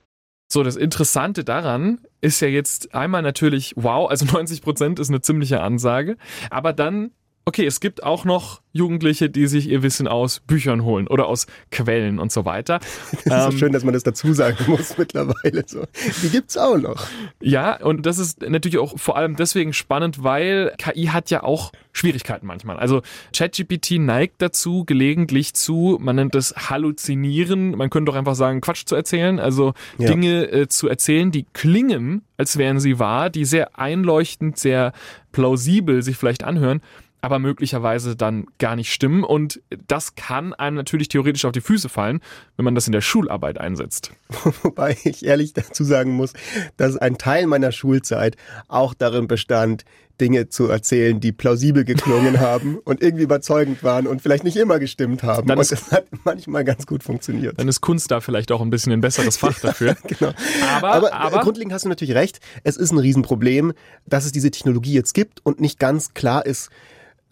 So, 0.49 0.63
das 0.63 0.77
Interessante 0.77 1.43
daran 1.43 1.99
ist 2.21 2.41
ja 2.41 2.47
jetzt 2.47 2.95
einmal 2.95 3.23
natürlich, 3.23 3.73
wow, 3.77 4.09
also 4.09 4.25
90 4.27 4.63
Prozent 4.63 5.01
ist 5.01 5.09
eine 5.09 5.21
ziemliche 5.21 5.61
Ansage, 5.61 6.17
aber 6.51 6.73
dann 6.73 7.11
okay, 7.49 7.65
es 7.65 7.79
gibt 7.79 8.03
auch 8.03 8.25
noch 8.25 8.61
Jugendliche, 8.73 9.31
die 9.31 9.47
sich 9.47 9.69
ihr 9.69 9.83
Wissen 9.83 10.09
aus 10.09 10.41
Büchern 10.41 10.83
holen 10.83 11.07
oder 11.07 11.27
aus 11.27 11.47
Quellen 11.71 12.19
und 12.19 12.33
so 12.33 12.45
weiter. 12.45 12.81
Das 13.25 13.41
ist 13.41 13.45
ähm, 13.47 13.53
so 13.53 13.59
schön, 13.59 13.73
dass 13.73 13.85
man 13.85 13.95
das 13.95 14.03
dazu 14.03 14.33
sagen 14.33 14.57
muss 14.67 14.99
mittlerweile. 14.99 15.65
So. 15.67 15.85
Die 16.23 16.29
gibt's 16.29 16.57
auch 16.57 16.77
noch. 16.77 17.07
Ja, 17.41 17.81
und 17.83 18.05
das 18.05 18.19
ist 18.19 18.43
natürlich 18.43 18.79
auch 18.79 18.99
vor 18.99 19.17
allem 19.17 19.37
deswegen 19.37 19.73
spannend, 19.73 20.23
weil 20.23 20.75
KI 20.79 21.07
hat 21.07 21.31
ja 21.31 21.43
auch 21.43 21.73
Schwierigkeiten 21.93 22.47
manchmal. 22.47 22.77
Also 22.79 23.03
ChatGPT 23.35 23.93
neigt 23.99 24.43
dazu, 24.43 24.85
gelegentlich 24.85 25.55
zu, 25.55 25.99
man 26.01 26.17
nennt 26.17 26.35
es 26.35 26.55
Halluzinieren, 26.69 27.71
man 27.77 27.91
könnte 27.91 28.11
doch 28.11 28.19
einfach 28.19 28.35
sagen, 28.35 28.61
Quatsch 28.61 28.85
zu 28.87 28.95
erzählen, 28.95 29.39
also 29.39 29.73
ja. 29.99 30.09
Dinge 30.09 30.51
äh, 30.51 30.69
zu 30.69 30.89
erzählen, 30.89 31.31
die 31.31 31.47
klingen, 31.53 32.23
als 32.37 32.59
wären 32.59 32.81
sie 32.81 32.99
wahr, 32.99 33.31
die 33.31 33.45
sehr 33.45 33.79
einleuchtend, 33.79 34.59
sehr 34.59 34.93
plausibel 35.33 36.03
sich 36.03 36.17
vielleicht 36.17 36.45
anhören 36.45 36.81
aber 37.27 37.41
möglicherweise 37.41 38.15
dann 38.15 38.47
gar 38.59 38.77
nicht 38.77 38.93
stimmen. 38.93 39.25
Und 39.25 39.61
das 39.89 40.15
kann 40.15 40.55
einem 40.55 40.77
natürlich 40.77 41.09
theoretisch 41.09 41.45
auf 41.45 41.51
die 41.51 41.61
Füße 41.61 41.89
fallen, 41.89 42.21
wenn 42.57 42.65
man 42.65 42.77
das 42.77 42.87
in 42.87 42.93
der 42.93 43.01
Schularbeit 43.01 43.59
einsetzt. 43.59 44.13
Wobei 44.63 44.97
ich 45.03 45.27
ehrlich 45.27 45.53
dazu 45.53 45.83
sagen 45.83 46.13
muss, 46.13 46.35
dass 46.77 46.97
ein 46.97 47.19
Teil 47.19 47.49
meiner 47.49 47.73
Schulzeit 47.73 48.37
auch 48.69 48.95
darin 48.95 49.27
bestand, 49.27 49.85
Dinge 50.21 50.49
zu 50.49 50.69
erzählen, 50.69 51.19
die 51.19 51.33
plausibel 51.33 51.85
geklungen 51.85 52.39
haben 52.41 52.79
und 52.79 53.03
irgendwie 53.03 53.25
überzeugend 53.25 53.83
waren 53.83 54.07
und 54.07 54.23
vielleicht 54.23 54.45
nicht 54.45 54.57
immer 54.57 54.79
gestimmt 54.79 55.25
haben. 55.25 55.49
Dann 55.49 55.59
und 55.59 55.69
das 55.69 55.91
hat 55.91 56.07
manchmal 56.25 56.63
ganz 56.63 56.87
gut 56.87 57.03
funktioniert. 57.03 57.59
Dann 57.59 57.67
ist 57.67 57.81
Kunst 57.81 58.13
da 58.13 58.21
vielleicht 58.21 58.53
auch 58.53 58.61
ein 58.61 58.71
bisschen 58.71 58.93
ein 58.93 59.01
besseres 59.01 59.37
Fach 59.37 59.59
dafür. 59.63 59.97
genau. 60.07 60.33
Aber, 60.77 60.95
aber, 60.95 61.13
aber 61.13 61.41
grundlegend 61.41 61.73
hast 61.73 61.87
du 61.87 61.89
natürlich 61.89 62.15
recht. 62.15 62.39
Es 62.63 62.77
ist 62.77 62.93
ein 62.93 62.99
Riesenproblem, 62.99 63.73
dass 64.07 64.25
es 64.25 64.31
diese 64.31 64.53
Technologie 64.53 64.93
jetzt 64.93 65.13
gibt 65.13 65.45
und 65.45 65.61
nicht 65.61 65.81
ganz 65.81 66.15
klar 66.15 66.47
ist, 66.47 66.71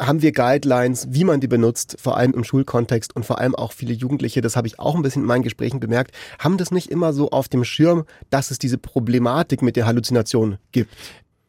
haben 0.01 0.23
wir 0.23 0.33
Guidelines, 0.33 1.07
wie 1.11 1.25
man 1.25 1.41
die 1.41 1.47
benutzt, 1.47 1.97
vor 2.01 2.17
allem 2.17 2.33
im 2.33 2.43
Schulkontext 2.45 3.15
und 3.15 3.25
vor 3.25 3.39
allem 3.39 3.55
auch 3.55 3.73
viele 3.73 3.95
Jugendliche, 3.95 4.41
das 4.41 4.57
habe 4.57 4.67
ich 4.67 4.81
auch 4.81 4.97
ein 4.97 5.03
bisschen 5.03 5.23
in 5.23 5.29
meinen 5.29 5.43
Gesprächen 5.43 5.81
bemerkt, 5.81 6.15
haben 6.39 6.59
das 6.59 6.71
nicht 6.71 6.91
immer 6.91 7.13
so 7.13 7.31
auf 7.31 7.49
dem 7.49 7.65
Schirm, 7.65 8.05
dass 8.31 8.51
es 8.51 8.59
diese 8.59 8.79
Problematik 8.79 9.61
mit 9.63 9.77
der 9.77 9.87
Halluzination 9.87 10.59
gibt. 10.73 10.91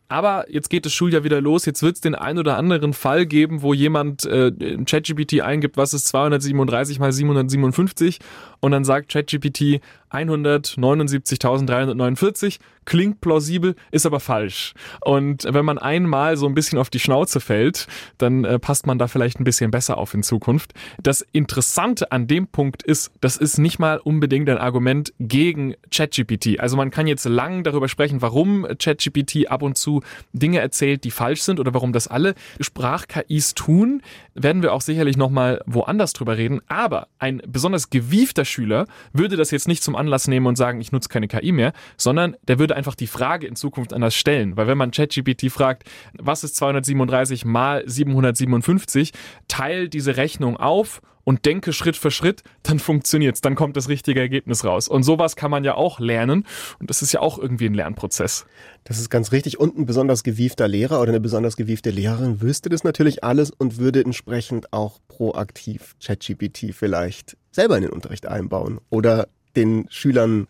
Aber 0.08 0.46
jetzt 0.52 0.70
geht 0.70 0.86
das 0.86 0.94
Schuljahr 0.94 1.24
wieder 1.24 1.42
los. 1.42 1.66
Jetzt 1.66 1.82
wird 1.82 1.96
es 1.96 2.02
den 2.02 2.14
einen 2.14 2.38
oder 2.38 2.58
anderen 2.58 2.94
Fall 2.94 3.26
geben, 3.26 3.64
wo 3.64 3.74
jemand 3.74 4.24
äh, 4.26 4.50
in 4.50 4.86
ChatGPT 4.86 5.42
eingibt, 5.42 5.78
was 5.78 5.96
ist 5.96 6.06
237 6.10 7.00
mal 7.00 7.12
757 7.12 8.20
und 8.60 8.70
dann 8.72 8.86
sagt 8.86 9.12
ChatGPT 9.12 9.82
179.349. 10.12 12.60
Klingt 12.86 13.22
plausibel, 13.22 13.76
ist 13.92 14.06
aber 14.06 14.20
falsch. 14.20 14.74
Und 15.02 15.46
wenn 15.50 15.66
man 15.66 15.78
einmal 15.78 16.38
so 16.38 16.46
ein 16.48 16.54
bisschen 16.54 16.78
auf 16.78 16.90
die 16.90 17.00
Schnauze 17.00 17.40
fällt, 17.40 17.88
dann 18.18 18.46
äh, 18.46 18.60
passt 18.60 18.88
man 18.88 19.00
da 19.00 19.08
vielleicht 19.08 19.40
ein 19.40 19.44
bisschen 19.44 19.72
besser 19.72 19.98
auf 19.98 20.14
in 20.14 20.24
Zukunft. 20.24 20.74
Das 21.02 21.22
Interessante 21.32 22.12
an 22.12 22.28
dem 22.28 22.48
Punkt 22.48 22.84
ist, 22.84 23.12
das 23.22 23.38
ist 23.38 23.58
nicht 23.58 23.80
mal 23.80 23.98
unbedingt 23.98 24.50
ein 24.50 24.58
Argument 24.58 25.14
gegen 25.20 25.76
ChatGPT. 25.92 26.60
Also 26.60 26.78
man 26.78 26.92
kann 26.92 27.08
jetzt 27.08 27.26
lang 27.26 27.64
darüber 27.64 27.88
sprechen, 27.88 28.22
warum 28.22 28.68
ChatGPT 28.78 29.48
ab 29.50 29.62
und 29.62 29.78
zu 29.78 30.02
Dinge 30.34 30.60
erzählt, 30.60 31.04
die 31.04 31.12
falsch 31.12 31.42
sind 31.42 31.60
oder 31.60 31.74
warum 31.74 31.94
das 31.94 32.08
alle 32.08 32.36
Sprach-KIs 32.60 33.56
tun. 33.56 34.02
Werden 34.34 34.62
wir 34.62 34.74
auch 34.74 34.82
sicherlich 34.82 35.18
nochmal 35.18 35.62
woanders 35.66 36.14
drüber 36.14 36.38
reden. 36.38 36.62
Aber 36.68 37.08
ein 37.20 37.42
besonders 37.48 37.90
gewiefter 37.90 38.46
Schüler 38.46 38.88
würde 39.14 39.38
das 39.38 39.52
jetzt 39.52 39.68
nicht 39.68 39.84
zum 39.84 39.96
Anlass 39.96 40.28
nehmen 40.28 40.46
und 40.46 40.56
sagen, 40.56 40.82
ich 40.82 40.92
nutze 40.92 41.10
keine 41.10 41.28
KI 41.28 41.52
mehr, 41.52 41.74
sondern 41.98 42.36
der 42.48 42.60
würde 42.60 42.75
einfach 42.76 42.96
die 42.96 43.08
Frage 43.08 43.48
in 43.48 43.56
Zukunft 43.56 43.94
anders 43.94 44.16
stellen. 44.16 44.56
Weil 44.58 44.68
wenn 44.68 44.78
man 44.78 44.92
ChatGPT 44.92 45.52
fragt, 45.52 45.84
was 46.18 46.44
ist 46.44 46.56
237 46.58 47.46
mal 47.46 47.84
757, 47.88 49.12
teil 49.48 49.90
diese 49.90 50.18
Rechnung 50.18 50.58
auf 50.58 51.02
und 51.26 51.46
denke 51.46 51.74
Schritt 51.74 51.98
für 51.98 52.12
Schritt, 52.12 52.44
dann 52.64 52.80
funktioniert's, 52.80 53.42
dann 53.42 53.56
kommt 53.56 53.76
das 53.76 53.90
richtige 53.90 54.22
Ergebnis 54.22 54.64
raus. 54.64 54.88
Und 54.88 55.04
sowas 55.04 55.36
kann 55.36 55.52
man 55.52 55.64
ja 55.64 55.76
auch 55.76 56.00
lernen 56.00 56.46
und 56.80 56.90
das 56.90 57.02
ist 57.02 57.12
ja 57.12 57.20
auch 57.20 57.38
irgendwie 57.38 57.66
ein 57.66 57.74
Lernprozess. 57.74 58.46
Das 58.86 59.00
ist 59.00 59.10
ganz 59.10 59.32
richtig. 59.32 59.60
Und 59.60 59.78
ein 59.78 59.86
besonders 59.86 60.24
gewiefter 60.24 60.68
Lehrer 60.68 61.02
oder 61.02 61.10
eine 61.10 61.20
besonders 61.20 61.58
gewiefte 61.58 61.90
Lehrerin 61.90 62.42
wüsste 62.42 62.70
das 62.70 62.84
natürlich 62.84 63.24
alles 63.24 63.50
und 63.50 63.78
würde 63.80 64.02
entsprechend 64.02 64.72
auch 64.72 65.00
proaktiv 65.08 65.96
ChatGPT 66.04 66.74
vielleicht 66.74 67.36
selber 67.52 67.76
in 67.76 67.84
den 67.84 67.92
Unterricht 67.92 68.28
einbauen 68.28 68.80
oder 68.90 69.28
den 69.56 69.88
Schülern 69.90 70.48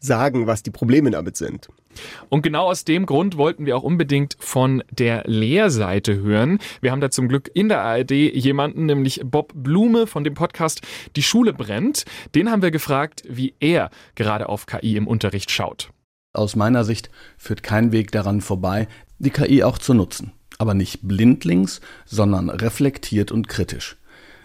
sagen, 0.00 0.46
was 0.46 0.62
die 0.62 0.70
Probleme 0.70 1.10
damit 1.10 1.36
sind. 1.36 1.68
Und 2.28 2.42
genau 2.42 2.66
aus 2.66 2.84
dem 2.84 3.06
Grund 3.06 3.36
wollten 3.36 3.66
wir 3.66 3.76
auch 3.76 3.82
unbedingt 3.82 4.36
von 4.38 4.82
der 4.90 5.24
Lehrseite 5.26 6.20
hören. 6.20 6.58
Wir 6.80 6.92
haben 6.92 7.00
da 7.00 7.10
zum 7.10 7.28
Glück 7.28 7.50
in 7.54 7.68
der 7.68 7.82
ARD 7.82 8.12
jemanden, 8.12 8.86
nämlich 8.86 9.20
Bob 9.24 9.52
Blume 9.54 10.06
von 10.06 10.24
dem 10.24 10.34
Podcast 10.34 10.82
Die 11.16 11.22
Schule 11.22 11.52
brennt. 11.52 12.04
Den 12.34 12.50
haben 12.50 12.62
wir 12.62 12.70
gefragt, 12.70 13.22
wie 13.28 13.54
er 13.60 13.90
gerade 14.14 14.48
auf 14.48 14.66
KI 14.66 14.96
im 14.96 15.06
Unterricht 15.06 15.50
schaut. 15.50 15.90
Aus 16.32 16.56
meiner 16.56 16.84
Sicht 16.84 17.10
führt 17.36 17.62
kein 17.62 17.90
Weg 17.90 18.12
daran 18.12 18.40
vorbei, 18.40 18.86
die 19.18 19.30
KI 19.30 19.64
auch 19.64 19.78
zu 19.78 19.94
nutzen. 19.94 20.32
Aber 20.58 20.74
nicht 20.74 21.00
blindlings, 21.02 21.80
sondern 22.04 22.50
reflektiert 22.50 23.32
und 23.32 23.48
kritisch. 23.48 23.97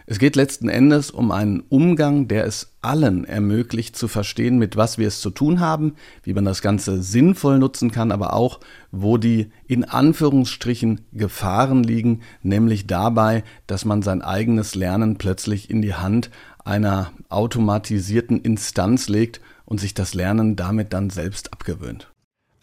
Es 0.06 0.20
geht 0.20 0.36
letzten 0.36 0.68
Endes 0.68 1.12
um 1.12 1.32
einen 1.32 1.62
Umgang, 1.70 2.28
der 2.28 2.46
es 2.46 2.74
allen 2.82 3.24
ermöglicht 3.24 3.96
zu 3.96 4.10
verstehen, 4.10 4.58
mit 4.58 4.76
was 4.76 4.98
wir 4.98 5.08
es 5.08 5.22
zu 5.22 5.30
tun 5.30 5.62
haben, 5.62 5.96
wie 6.24 6.34
man 6.34 6.44
das 6.44 6.62
Ganze 6.62 7.02
sinnvoll 7.02 7.58
nutzen 7.58 7.92
kann, 7.92 8.12
aber 8.12 8.34
auch, 8.34 8.60
wo 8.92 9.18
die 9.18 9.52
in 9.66 9.86
Anführungsstrichen 9.86 11.02
Gefahren 11.14 11.84
liegen, 11.84 12.22
nämlich 12.42 12.86
dabei, 12.86 13.44
dass 13.66 13.86
man 13.86 14.02
sein 14.02 14.22
eigenes 14.22 14.76
Lernen 14.76 15.18
plötzlich 15.18 15.70
in 15.70 15.82
die 15.82 15.94
Hand 15.94 16.30
einer 16.66 17.12
automatisierten 17.30 18.42
Instanz 18.42 19.08
legt 19.08 19.40
und 19.66 19.80
sich 19.80 19.94
das 19.94 20.14
Lernen 20.14 20.56
damit 20.56 20.94
dann 20.94 21.10
selbst 21.10 21.54
abgewöhnt. 21.54 22.13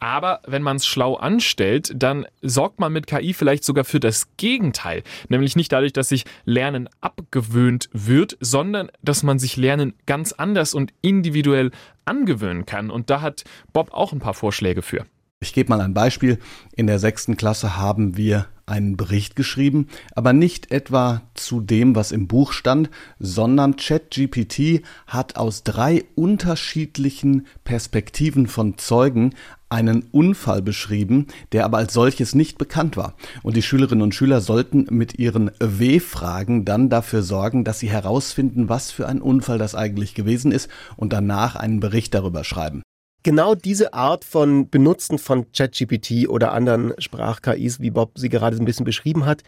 Aber 0.00 0.40
wenn 0.46 0.62
man 0.62 0.76
es 0.76 0.86
schlau 0.86 1.14
anstellt, 1.14 1.92
dann 1.94 2.26
sorgt 2.40 2.80
man 2.80 2.92
mit 2.92 3.06
KI 3.06 3.34
vielleicht 3.34 3.64
sogar 3.64 3.84
für 3.84 4.00
das 4.00 4.28
Gegenteil. 4.38 5.02
Nämlich 5.28 5.56
nicht 5.56 5.70
dadurch, 5.72 5.92
dass 5.92 6.08
sich 6.08 6.24
Lernen 6.44 6.88
abgewöhnt 7.02 7.90
wird, 7.92 8.36
sondern 8.40 8.90
dass 9.02 9.22
man 9.22 9.38
sich 9.38 9.56
Lernen 9.56 9.94
ganz 10.06 10.32
anders 10.32 10.74
und 10.74 10.92
individuell 11.02 11.70
angewöhnen 12.06 12.64
kann. 12.64 12.90
Und 12.90 13.10
da 13.10 13.20
hat 13.20 13.44
Bob 13.72 13.92
auch 13.92 14.12
ein 14.12 14.20
paar 14.20 14.34
Vorschläge 14.34 14.82
für. 14.82 15.04
Ich 15.40 15.52
gebe 15.52 15.70
mal 15.70 15.80
ein 15.80 15.94
Beispiel. 15.94 16.38
In 16.74 16.86
der 16.86 16.98
sechsten 16.98 17.36
Klasse 17.36 17.76
haben 17.76 18.16
wir 18.16 18.46
einen 18.70 18.96
Bericht 18.96 19.36
geschrieben, 19.36 19.88
aber 20.14 20.32
nicht 20.32 20.70
etwa 20.70 21.22
zu 21.34 21.60
dem, 21.60 21.94
was 21.94 22.12
im 22.12 22.28
Buch 22.28 22.52
stand, 22.52 22.90
sondern 23.18 23.76
ChatGPT 23.76 24.82
hat 25.06 25.36
aus 25.36 25.64
drei 25.64 26.04
unterschiedlichen 26.14 27.46
Perspektiven 27.64 28.46
von 28.46 28.78
Zeugen 28.78 29.34
einen 29.70 30.02
Unfall 30.10 30.62
beschrieben, 30.62 31.28
der 31.52 31.64
aber 31.64 31.78
als 31.78 31.94
solches 31.94 32.34
nicht 32.34 32.58
bekannt 32.58 32.96
war. 32.96 33.14
Und 33.42 33.56
die 33.56 33.62
Schülerinnen 33.62 34.02
und 34.02 34.14
Schüler 34.14 34.40
sollten 34.40 34.86
mit 34.90 35.18
ihren 35.18 35.52
W-Fragen 35.60 36.64
dann 36.64 36.90
dafür 36.90 37.22
sorgen, 37.22 37.64
dass 37.64 37.78
sie 37.78 37.90
herausfinden, 37.90 38.68
was 38.68 38.90
für 38.90 39.08
ein 39.08 39.22
Unfall 39.22 39.58
das 39.58 39.74
eigentlich 39.74 40.14
gewesen 40.14 40.50
ist 40.50 40.68
und 40.96 41.12
danach 41.12 41.54
einen 41.54 41.80
Bericht 41.80 42.14
darüber 42.14 42.42
schreiben. 42.42 42.82
Genau 43.22 43.54
diese 43.54 43.92
Art 43.92 44.24
von 44.24 44.70
Benutzen 44.70 45.18
von 45.18 45.52
ChatGPT 45.52 46.28
oder 46.28 46.52
anderen 46.52 46.94
Sprach-KIs, 46.98 47.80
wie 47.80 47.90
Bob 47.90 48.18
sie 48.18 48.30
gerade 48.30 48.56
ein 48.56 48.64
bisschen 48.64 48.84
beschrieben 48.84 49.26
hat, 49.26 49.42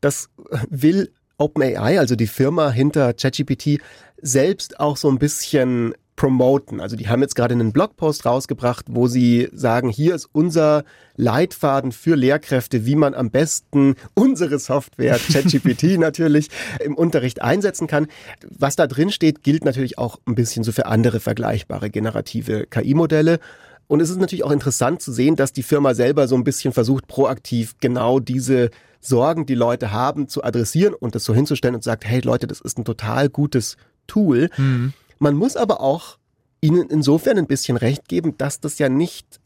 das 0.00 0.28
will 0.68 1.10
OpenAI, 1.38 1.98
also 1.98 2.16
die 2.16 2.26
Firma 2.26 2.70
hinter 2.70 3.14
ChatGPT, 3.14 3.80
selbst 4.20 4.78
auch 4.78 4.96
so 4.96 5.08
ein 5.08 5.18
bisschen 5.18 5.94
promoten. 6.16 6.80
Also 6.80 6.96
die 6.96 7.08
haben 7.08 7.22
jetzt 7.22 7.34
gerade 7.34 7.54
einen 7.54 7.72
Blogpost 7.72 8.24
rausgebracht, 8.24 8.86
wo 8.88 9.08
sie 9.08 9.48
sagen, 9.52 9.88
hier 9.88 10.14
ist 10.14 10.28
unser 10.32 10.84
Leitfaden 11.16 11.92
für 11.92 12.14
Lehrkräfte, 12.14 12.86
wie 12.86 12.94
man 12.94 13.14
am 13.14 13.30
besten 13.30 13.96
unsere 14.14 14.58
Software, 14.58 15.18
ChatGPT 15.32 15.98
natürlich, 15.98 16.48
im 16.80 16.94
Unterricht 16.94 17.42
einsetzen 17.42 17.86
kann. 17.86 18.06
Was 18.48 18.76
da 18.76 18.86
drin 18.86 19.10
steht, 19.10 19.42
gilt 19.42 19.64
natürlich 19.64 19.98
auch 19.98 20.18
ein 20.26 20.34
bisschen 20.34 20.64
so 20.64 20.72
für 20.72 20.86
andere 20.86 21.20
vergleichbare 21.20 21.90
generative 21.90 22.66
KI-Modelle. 22.66 23.40
Und 23.86 24.00
es 24.00 24.10
ist 24.10 24.18
natürlich 24.18 24.44
auch 24.44 24.50
interessant 24.50 25.02
zu 25.02 25.12
sehen, 25.12 25.36
dass 25.36 25.52
die 25.52 25.62
Firma 25.62 25.94
selber 25.94 26.26
so 26.26 26.36
ein 26.36 26.44
bisschen 26.44 26.72
versucht, 26.72 27.06
proaktiv 27.06 27.74
genau 27.80 28.18
diese 28.18 28.70
Sorgen, 29.00 29.44
die 29.44 29.54
Leute 29.54 29.92
haben, 29.92 30.28
zu 30.28 30.42
adressieren 30.42 30.94
und 30.94 31.14
das 31.14 31.24
so 31.24 31.34
hinzustellen 31.34 31.74
und 31.74 31.84
sagt, 31.84 32.06
hey 32.06 32.20
Leute, 32.20 32.46
das 32.46 32.60
ist 32.60 32.78
ein 32.78 32.84
total 32.84 33.28
gutes 33.28 33.76
Tool. 34.06 34.48
Mhm. 34.56 34.94
Man 35.18 35.34
muss 35.34 35.56
aber 35.56 35.80
auch 35.80 36.18
ihnen 36.60 36.88
insofern 36.88 37.38
ein 37.38 37.46
bisschen 37.46 37.76
recht 37.76 38.08
geben, 38.08 38.36
dass 38.38 38.60
das 38.60 38.78
ja 38.78 38.88
nicht 38.88 39.40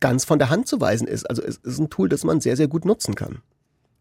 ganz 0.00 0.24
von 0.24 0.38
der 0.38 0.50
Hand 0.50 0.66
zu 0.66 0.80
weisen 0.80 1.06
ist. 1.06 1.28
Also 1.28 1.42
es 1.42 1.56
ist 1.58 1.78
ein 1.78 1.90
Tool, 1.90 2.08
das 2.08 2.24
man 2.24 2.40
sehr, 2.40 2.56
sehr 2.56 2.68
gut 2.68 2.84
nutzen 2.84 3.14
kann. 3.14 3.42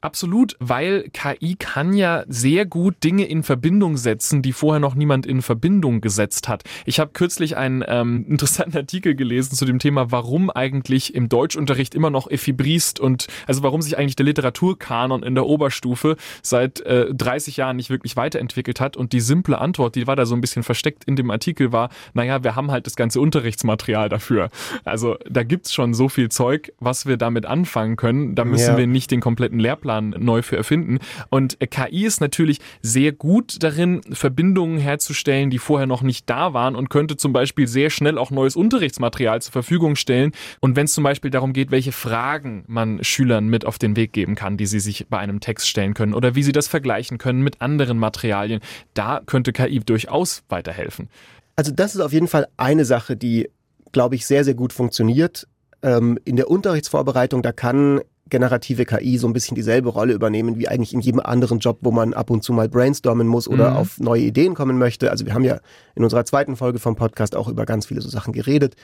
Absolut, 0.04 0.58
weil 0.60 1.10
KI 1.14 1.56
kann 1.56 1.94
ja 1.94 2.26
sehr 2.28 2.66
gut 2.66 3.02
Dinge 3.06 3.24
in 3.24 3.42
Verbindung 3.42 3.96
setzen, 3.96 4.42
die 4.42 4.52
vorher 4.52 4.82
noch 4.82 4.96
niemand 4.96 5.26
in 5.26 5.42
Verbindung 5.42 6.02
gesetzt 6.02 6.50
hat. 6.50 6.64
Ich 6.86 7.00
habe 7.00 7.12
kürzlich 7.14 7.56
einen 7.56 7.86
ähm, 7.88 8.26
interessanten 8.30 8.76
Artikel 8.76 9.16
gelesen 9.16 9.56
zu 9.56 9.64
dem 9.64 9.80
Thema, 9.80 10.12
warum 10.12 10.50
eigentlich 10.50 11.16
im 11.16 11.30
Deutschunterricht 11.30 11.96
immer 11.96 12.10
noch 12.10 12.30
Ephibrist 12.30 13.00
und 13.00 13.28
also 13.48 13.64
warum 13.64 13.82
sich 13.82 13.98
eigentlich 13.98 14.18
der 14.18 14.26
Literaturkanon 14.26 15.24
in 15.24 15.36
der 15.36 15.46
Oberstufe 15.46 16.18
seit 16.42 16.82
äh, 16.82 17.14
30 17.14 17.56
Jahren 17.56 17.78
nicht 17.78 17.90
wirklich 17.90 18.18
weiterentwickelt 18.18 18.82
hat. 18.82 18.98
Und 18.98 19.14
die 19.14 19.22
simple 19.22 19.58
Antwort, 19.58 19.96
die 19.96 20.06
war 20.06 20.18
da 20.18 20.26
so 20.26 20.36
ein 20.36 20.42
bisschen 20.42 20.64
versteckt 20.64 21.06
in 21.06 21.16
dem 21.16 21.32
Artikel, 21.32 21.72
war, 21.72 21.88
naja, 22.14 22.44
wir 22.44 22.58
haben 22.58 22.72
halt 22.72 22.88
das 22.88 22.98
ganze 22.98 23.22
Unterrichtsmaterial 23.22 24.10
dafür. 24.10 24.50
Also 24.84 25.16
da 25.30 25.44
gibt's 25.44 25.74
schon 25.74 25.94
so 25.94 26.10
viel 26.10 26.28
Zeug, 26.28 26.74
was 26.82 27.06
wir 27.06 27.16
damit 27.16 27.46
anfangen 27.46 27.96
können. 27.96 28.36
Da 28.36 28.44
müssen 28.44 28.72
ja. 28.72 28.78
wir 28.78 28.88
nicht 28.88 29.10
den 29.10 29.22
kompletten 29.22 29.60
Lehrplan 29.60 29.93
Lehrplan 29.94 30.16
neu 30.18 30.42
für 30.42 30.58
erfinden. 30.58 31.00
Und 31.30 31.58
KI 31.60 32.06
ist 32.06 32.22
natürlich 32.22 32.60
sehr 32.82 33.12
gut 33.12 33.64
darin, 33.64 34.02
Verbindungen 34.12 34.78
herzustellen, 34.78 35.50
die 35.50 35.60
vorher 35.60 35.88
noch 35.88 36.02
nicht 36.02 36.30
da 36.30 36.54
waren 36.54 36.76
und 36.76 36.90
könnte 36.90 37.18
zum 37.18 37.34
Beispiel 37.34 37.68
sehr 37.68 37.90
schnell 37.90 38.18
auch 38.18 38.32
neues 38.32 38.56
Unterrichtsmaterial 38.56 39.42
zur 39.42 39.52
Verfügung 39.52 39.96
stellen. 39.96 40.32
Und 40.60 40.76
wenn 40.76 40.86
es 40.86 40.94
zum 40.94 41.04
Beispiel 41.04 41.32
darum 41.32 41.54
geht, 41.54 41.72
welche 41.72 41.92
Fragen 41.92 42.64
man 42.68 43.04
Schülern 43.04 43.48
mit 43.48 43.66
auf 43.66 43.78
den 43.78 43.96
Weg 43.96 44.14
geben 44.14 44.36
kann, 44.36 44.58
die 44.58 44.66
sie 44.66 44.80
sich 44.80 45.08
bei 45.10 45.20
einem 45.20 45.40
Text 45.40 45.68
stellen 45.68 45.94
können 45.94 46.14
oder 46.14 46.36
wie 46.36 46.44
sie 46.44 46.52
das 46.52 46.68
vergleichen 46.68 47.18
können 47.18 47.42
mit 47.42 47.62
anderen 47.62 47.98
Materialien, 47.98 48.62
da 48.94 49.22
könnte 49.26 49.54
KI 49.54 49.80
durchaus 49.80 50.44
weiterhelfen. 50.50 51.10
Also 51.56 51.72
das 51.72 51.94
ist 51.96 52.02
auf 52.02 52.14
jeden 52.14 52.28
Fall 52.28 52.48
eine 52.58 52.86
Sache, 52.86 53.16
die, 53.16 53.50
glaube 53.92 54.16
ich, 54.16 54.26
sehr, 54.26 54.44
sehr 54.44 54.56
gut 54.56 54.74
funktioniert. 54.74 55.48
Ähm, 55.84 56.18
in 56.26 56.36
der 56.36 56.50
Unterrichtsvorbereitung, 56.50 57.44
da 57.44 57.52
kann 57.52 58.02
generative 58.34 58.86
KI 58.86 59.20
so 59.20 59.28
ein 59.28 59.34
bisschen 59.34 59.54
dieselbe 59.54 59.90
Rolle 59.90 60.14
übernehmen 60.14 60.58
wie 60.58 60.68
eigentlich 60.68 60.92
in 60.92 61.02
jedem 61.02 61.20
anderen 61.20 61.60
Job, 61.60 61.78
wo 61.82 61.92
man 61.92 62.16
ab 62.16 62.32
und 62.32 62.44
zu 62.44 62.52
mal 62.52 62.68
brainstormen 62.68 63.28
muss 63.28 63.48
oder 63.48 63.70
mhm. 63.70 63.78
auf 63.78 64.00
neue 64.00 64.24
Ideen 64.24 64.56
kommen 64.56 64.80
möchte. 64.80 65.12
Also 65.12 65.28
wir 65.28 65.36
haben 65.36 65.44
ja 65.44 65.60
in 65.94 66.04
unserer 66.04 66.26
zweiten 66.26 66.56
Folge 66.56 66.80
vom 66.80 66.96
Podcast 66.96 67.36
auch 67.36 67.48
über 67.48 67.68
ganz 67.68 67.86
viele 67.86 68.02
so 68.02 68.10
Sachen 68.10 68.34
geredet. 68.34 68.76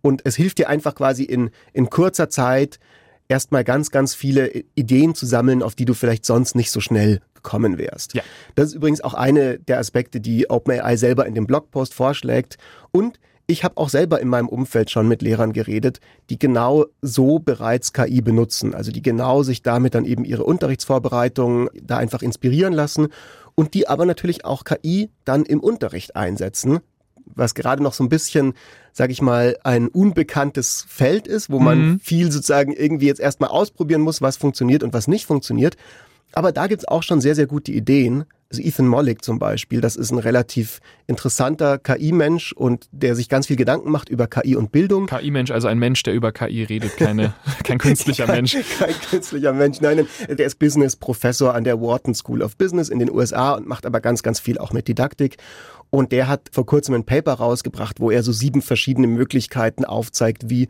Und 0.00 0.22
es 0.24 0.36
hilft 0.36 0.56
dir 0.56 0.70
einfach 0.70 0.94
quasi 0.94 1.22
in, 1.22 1.50
in 1.74 1.90
kurzer 1.90 2.30
Zeit 2.30 2.78
erstmal 3.28 3.62
ganz, 3.62 3.90
ganz 3.90 4.14
viele 4.14 4.64
Ideen 4.74 5.14
zu 5.14 5.26
sammeln, 5.26 5.62
auf 5.62 5.74
die 5.74 5.84
du 5.84 5.92
vielleicht 5.92 6.24
sonst 6.24 6.56
nicht 6.56 6.70
so 6.70 6.80
schnell 6.80 7.20
gekommen 7.34 7.76
wärst. 7.76 8.14
Ja. 8.14 8.22
Das 8.54 8.68
ist 8.68 8.74
übrigens 8.74 9.02
auch 9.02 9.12
eine 9.12 9.58
der 9.58 9.80
Aspekte, 9.80 10.18
die 10.18 10.48
OpenAI 10.48 10.96
selber 10.96 11.26
in 11.26 11.34
dem 11.34 11.46
Blogpost 11.46 11.92
vorschlägt. 11.92 12.56
Und 12.90 13.20
ich 13.46 13.64
habe 13.64 13.76
auch 13.76 13.88
selber 13.88 14.20
in 14.20 14.28
meinem 14.28 14.48
Umfeld 14.48 14.90
schon 14.90 15.06
mit 15.06 15.22
Lehrern 15.22 15.52
geredet, 15.52 16.00
die 16.30 16.38
genau 16.38 16.86
so 17.02 17.38
bereits 17.38 17.92
KI 17.92 18.22
benutzen, 18.22 18.74
also 18.74 18.90
die 18.90 19.02
genau 19.02 19.42
sich 19.42 19.62
damit 19.62 19.94
dann 19.94 20.04
eben 20.04 20.24
ihre 20.24 20.44
Unterrichtsvorbereitungen 20.44 21.68
da 21.82 21.98
einfach 21.98 22.22
inspirieren 22.22 22.72
lassen 22.72 23.08
und 23.54 23.74
die 23.74 23.88
aber 23.88 24.06
natürlich 24.06 24.44
auch 24.44 24.64
KI 24.64 25.10
dann 25.24 25.44
im 25.44 25.60
Unterricht 25.60 26.16
einsetzen, 26.16 26.80
was 27.26 27.54
gerade 27.54 27.82
noch 27.82 27.92
so 27.92 28.02
ein 28.04 28.08
bisschen, 28.08 28.54
sage 28.92 29.12
ich 29.12 29.20
mal, 29.20 29.56
ein 29.62 29.88
unbekanntes 29.88 30.84
Feld 30.88 31.26
ist, 31.26 31.50
wo 31.50 31.58
man 31.58 31.78
mhm. 31.78 32.00
viel 32.00 32.30
sozusagen 32.32 32.72
irgendwie 32.72 33.06
jetzt 33.06 33.20
erstmal 33.20 33.50
ausprobieren 33.50 34.00
muss, 34.00 34.22
was 34.22 34.36
funktioniert 34.36 34.82
und 34.82 34.92
was 34.92 35.08
nicht 35.08 35.26
funktioniert. 35.26 35.76
Aber 36.32 36.52
da 36.52 36.66
gibt's 36.66 36.86
auch 36.86 37.02
schon 37.02 37.20
sehr, 37.20 37.34
sehr 37.34 37.46
gute 37.46 37.72
Ideen. 37.72 38.24
Also 38.50 38.62
Ethan 38.62 38.86
Mollick 38.86 39.24
zum 39.24 39.38
Beispiel, 39.40 39.80
das 39.80 39.96
ist 39.96 40.12
ein 40.12 40.18
relativ 40.18 40.80
interessanter 41.06 41.78
KI-Mensch 41.78 42.52
und 42.52 42.88
der 42.92 43.16
sich 43.16 43.28
ganz 43.28 43.48
viel 43.48 43.56
Gedanken 43.56 43.90
macht 43.90 44.08
über 44.08 44.28
KI 44.28 44.54
und 44.54 44.70
Bildung. 44.70 45.06
KI-Mensch, 45.06 45.50
also 45.50 45.66
ein 45.66 45.78
Mensch, 45.78 46.02
der 46.04 46.14
über 46.14 46.30
KI 46.30 46.62
redet, 46.62 46.96
keine, 46.96 47.34
kein 47.64 47.78
künstlicher 47.78 48.26
kein, 48.26 48.36
Mensch. 48.36 48.56
Kein 48.78 48.94
künstlicher 49.10 49.52
Mensch, 49.52 49.80
nein, 49.80 50.06
der 50.28 50.46
ist 50.46 50.58
Business-Professor 50.58 51.54
an 51.54 51.64
der 51.64 51.80
Wharton 51.80 52.14
School 52.14 52.42
of 52.42 52.56
Business 52.56 52.90
in 52.90 53.00
den 53.00 53.10
USA 53.10 53.54
und 53.54 53.66
macht 53.66 53.86
aber 53.86 54.00
ganz, 54.00 54.22
ganz 54.22 54.38
viel 54.38 54.58
auch 54.58 54.72
mit 54.72 54.86
Didaktik. 54.86 55.38
Und 55.90 56.12
der 56.12 56.28
hat 56.28 56.48
vor 56.52 56.66
kurzem 56.66 56.94
ein 56.94 57.04
Paper 57.04 57.34
rausgebracht, 57.34 58.00
wo 58.00 58.10
er 58.10 58.22
so 58.22 58.32
sieben 58.32 58.62
verschiedene 58.62 59.06
Möglichkeiten 59.06 59.84
aufzeigt, 59.84 60.48
wie 60.48 60.68